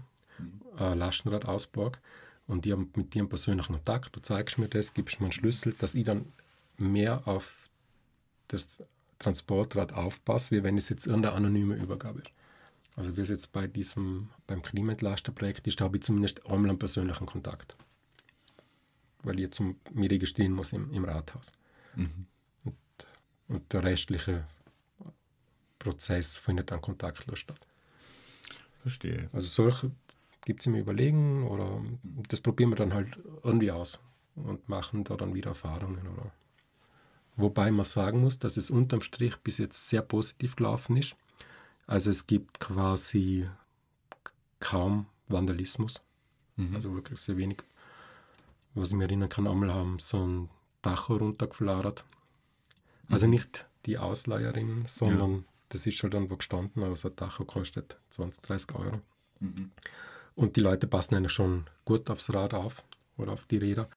äh, 0.79 0.95
Lastenrad 0.95 1.45
ausborg 1.47 2.01
und 2.47 2.65
ich 2.65 2.73
habe 2.73 2.87
mit 2.95 3.15
dir 3.15 3.21
einen 3.21 3.29
persönlichen 3.29 3.75
Kontakt, 3.75 4.15
du 4.15 4.21
zeigst 4.21 4.59
mir 4.59 4.69
das, 4.69 4.95
gibst 4.95 5.21
mir 5.21 5.27
einen 5.27 5.33
Schlüssel, 5.33 5.75
dass 5.79 5.95
ich 5.95 6.05
dann 6.05 6.27
mehr 6.79 7.27
auf 7.27 7.71
das 8.49 8.69
Transportrad 9.19 9.93
aufpasse, 9.93 10.55
wie 10.55 10.63
wenn 10.63 10.77
es 10.77 10.89
jetzt 10.89 11.07
irgendeine 11.07 11.35
anonyme 11.35 11.75
Übergabe 11.77 12.21
ist. 12.21 12.33
Also 12.95 13.17
wie 13.17 13.23
es 13.23 13.31
jetzt 13.31 13.53
bei 13.53 13.67
diesem, 13.67 14.29
beim 14.47 14.63
Klimaentlasterprojekt 14.63 15.67
ist, 15.67 15.81
da 15.81 15.87
habe 15.87 15.97
ich 15.97 16.03
zumindest 16.03 16.47
einmal 16.47 16.71
einen 16.71 16.79
persönlichen 16.79 17.27
Kontakt. 17.27 17.77
Weil 19.23 19.37
ich 19.37 19.43
jetzt 19.43 19.61
mich 19.61 20.11
registrieren 20.11 20.53
muss 20.53 20.73
im, 20.73 20.93
im 20.93 21.05
Rathaus. 21.05 21.51
Mhm. 21.97 22.27
Und, 23.53 23.73
der 23.73 23.83
restliche 23.85 24.47
Prozess 25.79 26.37
findet 26.39 26.71
dann 26.71 26.81
kontaktlos 26.81 27.39
statt. 27.39 27.67
Verstehe. 28.81 29.29
Also 29.33 29.47
solche 29.47 29.91
gibt 30.45 30.61
es 30.61 30.67
mir 30.67 30.81
überlegen 30.81 31.47
oder 31.47 31.83
das 32.29 32.41
probieren 32.41 32.71
wir 32.71 32.77
dann 32.77 32.95
halt 32.95 33.19
irgendwie 33.43 33.71
aus 33.71 34.01
und 34.35 34.69
machen 34.69 35.05
da 35.05 35.17
dann 35.17 35.35
wieder 35.35 35.51
Erfahrungen. 35.51 36.07
Oder. 36.09 36.33
Wobei 37.37 37.71
man 37.71 37.85
sagen 37.85 38.21
muss, 38.21 38.39
dass 38.39 38.57
es 38.57 38.71
unterm 38.71 39.03
Strich 39.03 39.37
bis 39.39 39.59
jetzt 39.59 39.89
sehr 39.89 40.03
positiv 40.03 40.57
gelaufen 40.57 40.97
ist. 40.97 41.17
Also 41.87 42.11
es 42.11 42.27
gibt 42.27 42.61
quasi 42.61 43.49
kaum 44.61 45.07
Vandalismus. 45.29 46.01
Mhm. 46.57 46.75
Also 46.75 46.95
wirklich 46.95 47.21
sehr 47.21 47.37
wenig. 47.37 47.63
Was 48.75 48.91
ich 48.91 48.95
mir 48.95 49.05
erinnern 49.05 49.29
kann, 49.29 49.47
einmal 49.47 49.73
haben 49.73 49.99
so 49.99 50.27
ein 50.27 50.51
Dach 50.81 51.11
runtergefladert. 51.11 52.05
Also 53.13 53.27
mhm. 53.27 53.33
nicht 53.33 53.67
die 53.87 53.99
Ausleiherin, 53.99 54.85
sondern 54.87 55.33
ja. 55.33 55.45
das 55.69 55.87
ist 55.87 55.97
schon 55.97 56.11
dann 56.11 56.31
wo 56.31 56.37
gestanden, 56.37 56.83
also 56.83 57.09
ein 57.09 57.17
Dach 57.17 57.41
kostet 57.47 57.99
20, 58.11 58.43
30 58.43 58.75
Euro. 58.75 59.01
Mhm. 59.41 59.71
Und 60.35 60.57
die 60.57 60.61
Leute 60.61 60.87
passen 60.87 61.15
eigentlich 61.15 61.33
schon 61.33 61.67
gut 61.85 62.09
aufs 62.09 62.33
Rad 62.33 62.55
auf 62.55 62.85
oder 63.17 63.33
auf 63.33 63.45
die 63.45 63.59
Räder. 63.59 63.89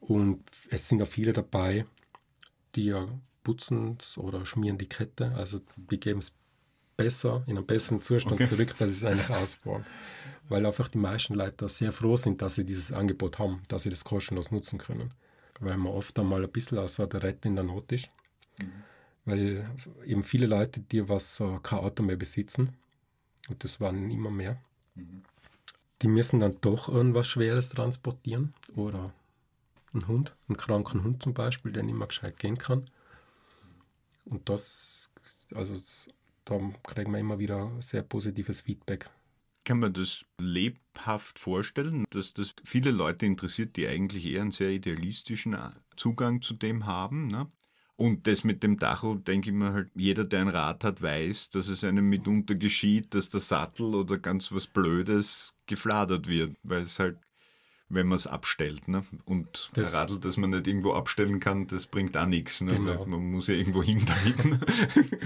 Und 0.00 0.42
es 0.70 0.88
sind 0.88 1.02
auch 1.02 1.06
viele 1.06 1.32
dabei, 1.32 1.84
die 2.74 2.86
ja 2.86 3.06
putzen 3.42 3.98
oder 4.16 4.46
schmieren 4.46 4.78
die 4.78 4.88
Kette. 4.88 5.32
Also 5.36 5.60
die 5.76 6.00
geben 6.00 6.20
es 6.20 6.32
besser, 6.96 7.42
in 7.46 7.56
einem 7.56 7.66
besseren 7.66 8.00
Zustand 8.00 8.36
okay. 8.36 8.44
zurück, 8.44 8.74
als 8.78 8.90
es 8.92 9.04
eigentlich 9.04 9.30
ausbauen. 9.30 9.84
Weil 10.48 10.64
einfach 10.64 10.88
die 10.88 10.98
meisten 10.98 11.34
Leute 11.34 11.68
sehr 11.68 11.92
froh 11.92 12.16
sind, 12.16 12.40
dass 12.40 12.54
sie 12.54 12.64
dieses 12.64 12.92
Angebot 12.92 13.38
haben, 13.38 13.62
dass 13.68 13.82
sie 13.82 13.90
das 13.90 14.04
kostenlos 14.04 14.50
nutzen 14.50 14.78
können. 14.78 15.12
Weil 15.60 15.76
man 15.76 15.92
oft 15.92 16.18
einmal 16.18 16.42
ein 16.42 16.50
bisschen 16.50 16.86
so 16.88 17.06
der 17.06 17.22
Retter 17.22 17.48
in 17.48 17.56
der 17.56 17.64
Not 17.64 17.92
ist. 17.92 18.10
Mhm. 18.58 18.72
Weil 19.26 19.70
eben 20.04 20.22
viele 20.22 20.46
Leute, 20.46 20.80
die 20.80 21.08
was 21.08 21.42
kein 21.62 21.78
Auto 21.78 22.02
mehr 22.02 22.16
besitzen, 22.16 22.76
und 23.48 23.62
das 23.62 23.80
waren 23.80 24.10
immer 24.10 24.30
mehr, 24.30 24.58
mhm 24.94 25.22
die 26.04 26.08
müssen 26.08 26.40
dann 26.40 26.58
doch 26.60 26.88
irgendwas 26.90 27.26
Schweres 27.26 27.70
transportieren 27.70 28.52
oder 28.76 29.14
einen 29.94 30.06
Hund, 30.06 30.34
einen 30.48 30.58
kranken 30.58 31.02
Hund 31.02 31.22
zum 31.22 31.32
Beispiel, 31.32 31.72
der 31.72 31.82
nicht 31.82 31.96
mehr 31.96 32.08
gescheit 32.08 32.38
gehen 32.38 32.58
kann. 32.58 32.90
Und 34.26 34.48
das, 34.50 35.10
also 35.54 35.80
da 36.44 36.58
kriegen 36.82 37.10
wir 37.10 37.18
immer 37.18 37.38
wieder 37.38 37.72
sehr 37.80 38.02
positives 38.02 38.60
Feedback. 38.60 39.08
Kann 39.64 39.78
man 39.78 39.94
das 39.94 40.26
lebhaft 40.38 41.38
vorstellen, 41.38 42.04
dass 42.10 42.34
das 42.34 42.54
viele 42.64 42.90
Leute 42.90 43.24
interessiert, 43.24 43.76
die 43.76 43.88
eigentlich 43.88 44.26
eher 44.26 44.42
einen 44.42 44.50
sehr 44.50 44.70
idealistischen 44.70 45.56
Zugang 45.96 46.42
zu 46.42 46.52
dem 46.52 46.84
haben? 46.84 47.28
Ne? 47.28 47.50
Und 47.96 48.26
das 48.26 48.42
mit 48.42 48.62
dem 48.64 48.78
Tacho, 48.78 49.14
denke 49.14 49.50
ich 49.50 49.54
mir 49.54 49.72
halt, 49.72 49.90
jeder, 49.94 50.24
der 50.24 50.40
ein 50.40 50.48
Rad 50.48 50.82
hat, 50.82 51.00
weiß, 51.00 51.50
dass 51.50 51.68
es 51.68 51.84
einem 51.84 52.08
mitunter 52.08 52.56
geschieht, 52.56 53.14
dass 53.14 53.28
der 53.28 53.40
Sattel 53.40 53.94
oder 53.94 54.18
ganz 54.18 54.50
was 54.50 54.66
Blödes 54.66 55.56
gefladert 55.66 56.26
wird, 56.26 56.56
weil 56.64 56.82
es 56.82 56.98
halt, 56.98 57.18
wenn 57.88 58.08
man 58.08 58.16
es 58.16 58.26
abstellt, 58.26 58.88
ne? 58.88 59.04
und 59.26 59.70
das 59.74 59.94
ein 59.94 60.00
Radl, 60.00 60.18
das 60.18 60.36
man 60.36 60.50
nicht 60.50 60.66
irgendwo 60.66 60.94
abstellen 60.94 61.38
kann, 61.38 61.68
das 61.68 61.86
bringt 61.86 62.16
auch 62.16 62.26
nichts. 62.26 62.60
Ne? 62.62 62.74
Genau. 62.74 63.06
Man 63.06 63.30
muss 63.30 63.46
ja 63.46 63.54
irgendwo 63.54 63.82
hin 63.82 64.04
damit. 64.04 64.60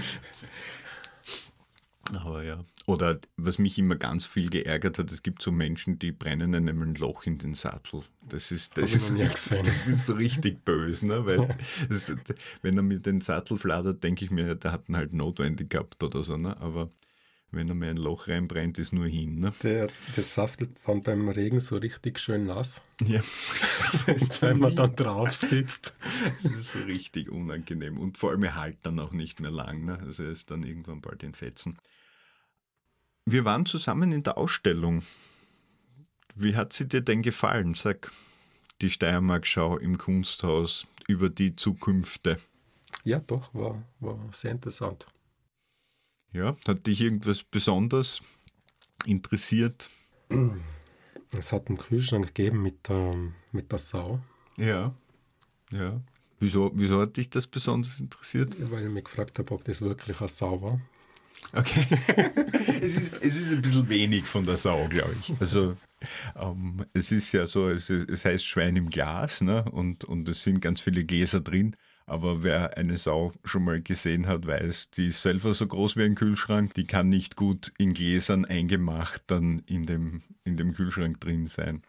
Aber 2.13 2.43
ja. 2.43 2.63
Oder 2.85 3.19
was 3.37 3.59
mich 3.59 3.77
immer 3.77 3.95
ganz 3.95 4.25
viel 4.25 4.49
geärgert 4.49 4.97
hat, 4.97 5.11
es 5.11 5.21
gibt 5.21 5.41
so 5.41 5.51
Menschen, 5.51 5.99
die 5.99 6.11
brennen 6.11 6.55
einem 6.55 6.81
ein 6.81 6.95
Loch 6.95 7.25
in 7.25 7.37
den 7.37 7.53
Sattel. 7.53 8.01
Das 8.27 8.51
ist, 8.51 8.77
das 8.77 8.95
ist, 8.95 9.19
das 9.19 9.87
ist 9.87 10.05
so 10.07 10.13
richtig 10.13 10.65
böse, 10.65 11.05
ne? 11.05 11.25
Weil 11.25 11.55
das, 11.89 12.11
wenn 12.61 12.77
er 12.77 12.83
mir 12.83 12.99
den 12.99 13.21
Sattel 13.21 13.57
fladert, 13.57 14.03
denke 14.03 14.25
ich 14.25 14.31
mir, 14.31 14.55
der 14.55 14.71
hat 14.71 14.89
ihn 14.89 14.97
halt 14.97 15.13
notwendig 15.13 15.69
gehabt 15.69 16.03
oder 16.03 16.23
so, 16.23 16.37
ne? 16.37 16.59
Aber 16.59 16.89
wenn 17.51 17.67
er 17.67 17.75
mir 17.75 17.89
ein 17.89 17.97
Loch 17.97 18.27
reinbrennt, 18.27 18.77
ist 18.77 18.93
nur 18.93 19.07
hin. 19.07 19.39
Ne? 19.39 19.53
Der, 19.63 19.87
der 20.15 20.23
saftelt 20.23 20.79
dann 20.85 21.01
beim 21.01 21.29
Regen 21.29 21.59
so 21.59 21.77
richtig 21.77 22.19
schön 22.19 22.45
nass. 22.45 22.81
Ja. 23.03 23.21
Und 24.07 24.41
wenn 24.41 24.59
man 24.59 24.75
dann 24.75 24.95
drauf 24.95 25.33
sitzt. 25.33 25.95
Das 26.43 26.51
ist 26.53 26.71
so 26.73 26.79
richtig 26.79 27.29
unangenehm. 27.29 27.97
Und 27.97 28.17
vor 28.17 28.31
allem 28.31 28.43
er 28.43 28.55
halt 28.55 28.77
dann 28.83 28.99
auch 28.99 29.13
nicht 29.13 29.39
mehr 29.39 29.51
lang. 29.51 29.85
Ne? 29.85 29.99
Also 29.99 30.23
er 30.23 30.29
ist 30.29 30.51
dann 30.51 30.63
irgendwann 30.63 31.01
bald 31.01 31.23
in 31.23 31.33
Fetzen. 31.33 31.77
Wir 33.31 33.45
waren 33.45 33.67
zusammen 33.67 34.11
in 34.11 34.23
der 34.23 34.39
Ausstellung. 34.39 35.03
Wie 36.33 36.55
hat 36.55 36.73
sie 36.73 36.87
dir 36.87 37.01
denn 37.01 37.21
gefallen? 37.21 37.75
Sag, 37.75 38.11
die 38.81 38.89
Steiermark-Schau 38.89 39.77
im 39.77 39.99
Kunsthaus 39.99 40.87
über 41.07 41.29
die 41.29 41.55
Zukünfte. 41.55 42.39
Ja, 43.03 43.19
doch, 43.19 43.53
war, 43.53 43.83
war 43.99 44.17
sehr 44.31 44.49
interessant. 44.49 45.05
Ja, 46.31 46.57
hat 46.67 46.87
dich 46.87 47.01
irgendwas 47.01 47.43
besonders 47.43 48.21
interessiert? 49.05 49.91
Es 51.37 51.53
hat 51.53 51.67
einen 51.67 51.77
Kühlschrank 51.77 52.33
gegeben 52.33 52.63
mit, 52.63 52.89
ähm, 52.89 53.35
mit 53.51 53.71
der 53.71 53.77
Sau. 53.77 54.19
Ja, 54.57 54.95
ja. 55.71 56.01
Wieso, 56.39 56.71
wieso 56.73 56.99
hat 56.99 57.17
dich 57.17 57.29
das 57.29 57.45
besonders 57.45 57.99
interessiert? 57.99 58.55
Weil 58.71 58.85
ich 58.85 58.91
mich 58.91 59.03
gefragt 59.03 59.37
habe, 59.37 59.53
ob 59.53 59.63
das 59.65 59.81
wirklich 59.81 60.19
eine 60.19 60.29
Sau 60.29 60.59
war. 60.63 60.81
Okay. 61.53 61.85
es, 62.81 62.95
ist, 62.97 63.13
es 63.21 63.37
ist 63.37 63.51
ein 63.53 63.61
bisschen 63.61 63.89
wenig 63.89 64.25
von 64.25 64.45
der 64.45 64.57
Sau, 64.57 64.87
glaube 64.87 65.15
ich. 65.19 65.33
Also 65.39 65.75
ähm, 66.35 66.85
es 66.93 67.11
ist 67.11 67.31
ja 67.31 67.47
so, 67.47 67.69
es, 67.69 67.89
es 67.89 68.25
heißt 68.25 68.45
Schwein 68.45 68.75
im 68.75 68.89
Glas 68.89 69.41
ne? 69.41 69.65
und, 69.71 70.05
und 70.05 70.29
es 70.29 70.43
sind 70.43 70.61
ganz 70.61 70.81
viele 70.81 71.03
Gläser 71.03 71.41
drin. 71.41 71.75
Aber 72.05 72.41
wer 72.43 72.75
eine 72.75 72.97
Sau 72.97 73.33
schon 73.43 73.65
mal 73.65 73.81
gesehen 73.81 74.25
hat, 74.25 74.47
weiß, 74.47 74.89
die 74.91 75.07
ist 75.07 75.21
selber 75.21 75.53
so 75.53 75.67
groß 75.67 75.95
wie 75.95 76.03
ein 76.03 76.15
Kühlschrank. 76.15 76.73
Die 76.73 76.87
kann 76.87 77.07
nicht 77.07 77.35
gut 77.35 77.71
in 77.77 77.93
Gläsern 77.93 78.45
eingemacht 78.45 79.21
dann 79.27 79.61
in 79.67 79.85
dem, 79.85 80.23
in 80.43 80.57
dem 80.57 80.73
Kühlschrank 80.73 81.19
drin 81.19 81.45
sein. 81.45 81.83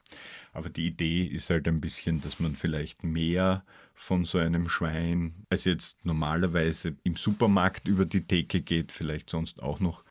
Aber 0.53 0.69
die 0.69 0.89
Idee 0.89 1.25
ist 1.25 1.49
halt 1.49 1.67
ein 1.69 1.81
bisschen, 1.81 2.21
dass 2.21 2.39
man 2.39 2.55
vielleicht 2.55 3.03
mehr 3.03 3.65
von 4.01 4.25
so 4.25 4.39
einem 4.39 4.67
Schwein, 4.71 5.45
als 5.51 5.67
jetzt 5.67 6.05
normalerweise 6.07 6.97
im 7.05 7.17
Supermarkt 7.17 7.87
über 7.87 8.07
die 8.07 8.27
Theke 8.27 8.63
geht, 8.63 8.93
vielleicht 8.93 9.29
sonst 9.29 9.63
auch 9.63 9.79
noch 9.79 10.05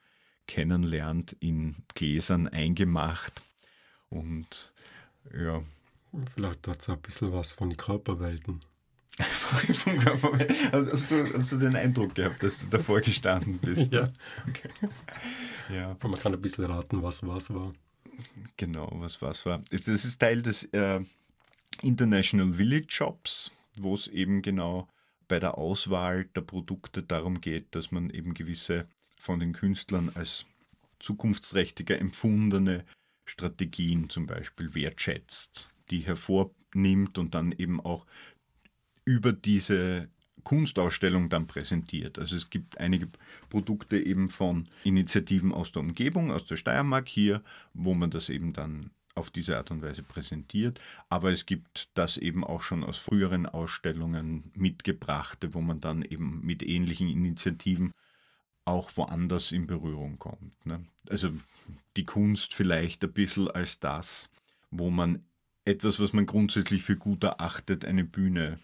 kennenlernt, 0.48 1.36
in 1.40 1.76
Gläsern 1.96 2.48
eingemacht. 2.48 3.42
Und 4.10 4.74
ja. 5.36 5.64
Vielleicht 6.36 6.68
hat 6.68 6.82
es 6.82 6.90
ein 6.90 7.02
bisschen 7.02 7.34
was 7.34 7.52
von 7.54 7.72
den 7.72 7.78
Körperwelten. 7.78 8.60
Also 10.72 10.92
hast, 10.92 11.12
du, 11.12 11.34
hast 11.34 11.52
du 11.52 11.58
den 11.58 11.76
Eindruck 11.76 12.14
gehabt, 12.14 12.44
dass 12.44 12.60
du 12.60 12.68
davor 12.68 13.02
gestanden 13.02 13.58
bist? 13.58 13.92
Ja. 13.94 14.14
Okay. 14.48 14.70
ja. 15.74 15.98
Man 16.02 16.20
kann 16.20 16.34
ein 16.34 16.42
bisschen 16.42 16.66
raten, 16.66 17.02
was 17.02 17.26
was 17.26 17.52
war. 17.54 17.74
Genau, 18.56 18.88
was 18.94 19.20
was 19.22 19.46
war. 19.48 19.64
Das 19.72 19.88
ist 19.88 20.20
Teil 20.20 20.44
des 20.44 20.64
äh, 20.66 21.02
International 21.82 22.54
Village 22.54 22.86
Shops, 22.90 23.52
wo 23.82 23.94
es 23.94 24.08
eben 24.08 24.42
genau 24.42 24.88
bei 25.28 25.40
der 25.40 25.58
Auswahl 25.58 26.26
der 26.26 26.42
Produkte 26.42 27.04
darum 27.04 27.42
geht, 27.42 27.76
dass 27.76 27.92
man 27.92 28.10
eben 28.10 28.34
gewisse 28.34 28.88
von 29.18 29.40
den 29.40 29.54
Künstlern 29.54 30.12
als 30.16 30.46
zukunftsträchtiger 31.00 32.00
empfundene 32.00 32.86
Strategien 33.26 34.10
zum 34.10 34.26
Beispiel 34.26 34.74
wertschätzt, 34.74 35.70
die 35.92 36.00
hervornimmt 36.00 37.18
und 37.18 37.36
dann 37.36 37.52
eben 37.52 37.80
auch 37.80 38.06
über 39.06 39.32
diese 39.32 40.10
Kunstausstellung 40.44 41.30
dann 41.30 41.48
präsentiert. 41.48 42.18
Also 42.18 42.36
es 42.36 42.50
gibt 42.50 42.80
einige 42.80 43.10
Produkte 43.50 44.00
eben 44.00 44.30
von 44.30 44.68
Initiativen 44.84 45.52
aus 45.52 45.72
der 45.72 45.82
Umgebung, 45.82 46.32
aus 46.32 46.46
der 46.46 46.56
Steiermark 46.56 47.08
hier, 47.08 47.44
wo 47.74 47.94
man 47.94 48.10
das 48.10 48.30
eben 48.30 48.54
dann 48.54 48.92
auf 49.20 49.30
diese 49.30 49.58
Art 49.58 49.70
und 49.70 49.82
Weise 49.82 50.02
präsentiert. 50.02 50.80
Aber 51.10 51.32
es 51.32 51.46
gibt 51.46 51.90
das 51.94 52.18
eben 52.18 52.44
auch 52.44 52.62
schon 52.62 52.84
aus 52.84 52.98
früheren 52.98 53.46
Ausstellungen 53.46 54.52
mitgebrachte, 54.56 55.54
wo 55.54 55.62
man 55.62 55.82
dann 55.82 56.02
eben 56.02 56.42
mit 56.44 56.64
ähnlichen 56.64 57.08
Initiativen 57.08 57.94
auch 58.66 58.90
woanders 58.96 59.52
in 59.52 59.68
Berührung 59.68 60.18
kommt. 60.18 60.66
Ne? 60.66 60.86
Also 61.10 61.32
die 61.98 62.06
Kunst 62.06 62.54
vielleicht 62.54 63.04
ein 63.04 63.14
bisschen 63.14 63.50
als 63.50 63.80
das, 63.80 64.30
wo 64.72 64.90
man 64.90 65.24
etwas, 65.66 66.00
was 66.00 66.14
man 66.14 66.26
grundsätzlich 66.26 66.84
für 66.84 66.98
gut 66.98 67.24
erachtet, 67.24 67.86
eine 67.86 68.04
Bühne 68.04 68.60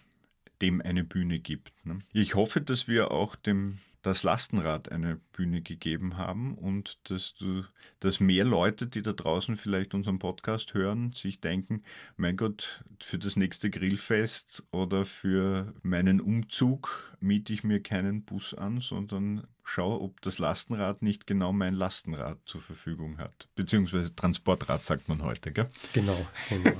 dem 0.62 0.80
eine 0.80 1.04
Bühne 1.04 1.38
gibt. 1.38 1.72
Ne? 1.84 1.98
Ich 2.12 2.34
hoffe, 2.34 2.60
dass 2.60 2.88
wir 2.88 3.10
auch 3.10 3.36
dem 3.36 3.78
das 4.06 4.22
Lastenrad 4.22 4.92
eine 4.92 5.16
Bühne 5.32 5.62
gegeben 5.62 6.16
haben 6.16 6.54
und 6.54 7.10
dass 7.10 7.34
du, 7.34 7.64
dass 7.98 8.20
mehr 8.20 8.44
Leute, 8.44 8.86
die 8.86 9.02
da 9.02 9.12
draußen 9.12 9.56
vielleicht 9.56 9.94
unseren 9.94 10.20
Podcast 10.20 10.74
hören, 10.74 11.10
sich 11.10 11.40
denken, 11.40 11.82
mein 12.16 12.36
Gott, 12.36 12.84
für 13.00 13.18
das 13.18 13.34
nächste 13.34 13.68
Grillfest 13.68 14.62
oder 14.70 15.04
für 15.04 15.74
meinen 15.82 16.20
Umzug 16.20 17.16
miete 17.18 17.52
ich 17.52 17.64
mir 17.64 17.82
keinen 17.82 18.24
Bus 18.24 18.54
an, 18.54 18.80
sondern 18.80 19.48
schaue, 19.64 20.00
ob 20.00 20.20
das 20.20 20.38
Lastenrad 20.38 21.02
nicht 21.02 21.26
genau 21.26 21.52
mein 21.52 21.74
Lastenrad 21.74 22.38
zur 22.46 22.60
Verfügung 22.60 23.18
hat. 23.18 23.48
Beziehungsweise 23.56 24.14
Transportrad 24.14 24.84
sagt 24.84 25.08
man 25.08 25.22
heute, 25.22 25.50
gell? 25.50 25.66
Genau, 25.92 26.24
genau. 26.48 26.76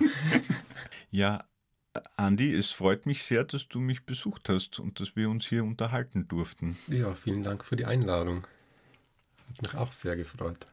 ja, 1.11 1.45
Andi, 2.17 2.55
es 2.55 2.73
freut 2.73 3.07
mich 3.07 3.25
sehr, 3.25 3.45
dass 3.45 3.69
du 3.69 3.81
mich 3.81 4.05
besucht 4.05 4.49
hast 4.49 4.81
und 4.81 5.01
dass 5.01 5.17
wir 5.17 5.31
uns 5.31 5.47
hier 5.47 5.65
unterhalten 5.65 6.29
durften. 6.29 6.77
Ja, 6.89 7.15
vielen 7.15 7.43
Dank 7.43 7.65
für 7.65 7.77
die 7.77 7.85
Einladung. 7.85 8.47
Hat 9.49 9.63
mich 9.63 9.75
auch 9.75 9.93
sehr 9.93 10.17
gefreut. 10.17 10.67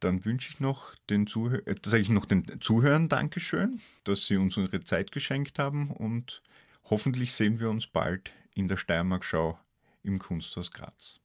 Dann 0.00 0.24
wünsche 0.24 0.50
ich 0.52 0.60
noch 0.60 0.94
den, 1.08 1.26
Zuhör 1.26 1.66
äh, 1.66 1.76
sage 1.84 2.02
ich 2.02 2.08
noch 2.08 2.26
den 2.26 2.60
Zuhörern 2.60 3.08
Dankeschön, 3.08 3.80
dass 4.04 4.26
sie 4.26 4.36
uns 4.36 4.56
ihre 4.56 4.82
Zeit 4.82 5.12
geschenkt 5.12 5.58
haben 5.58 5.90
und 5.90 6.42
hoffentlich 6.90 7.32
sehen 7.32 7.60
wir 7.60 7.70
uns 7.70 7.86
bald 7.86 8.32
in 8.54 8.68
der 8.68 8.76
Steiermark-Schau 8.76 9.58
im 10.02 10.18
Kunsthaus 10.18 10.72
Graz. 10.72 11.21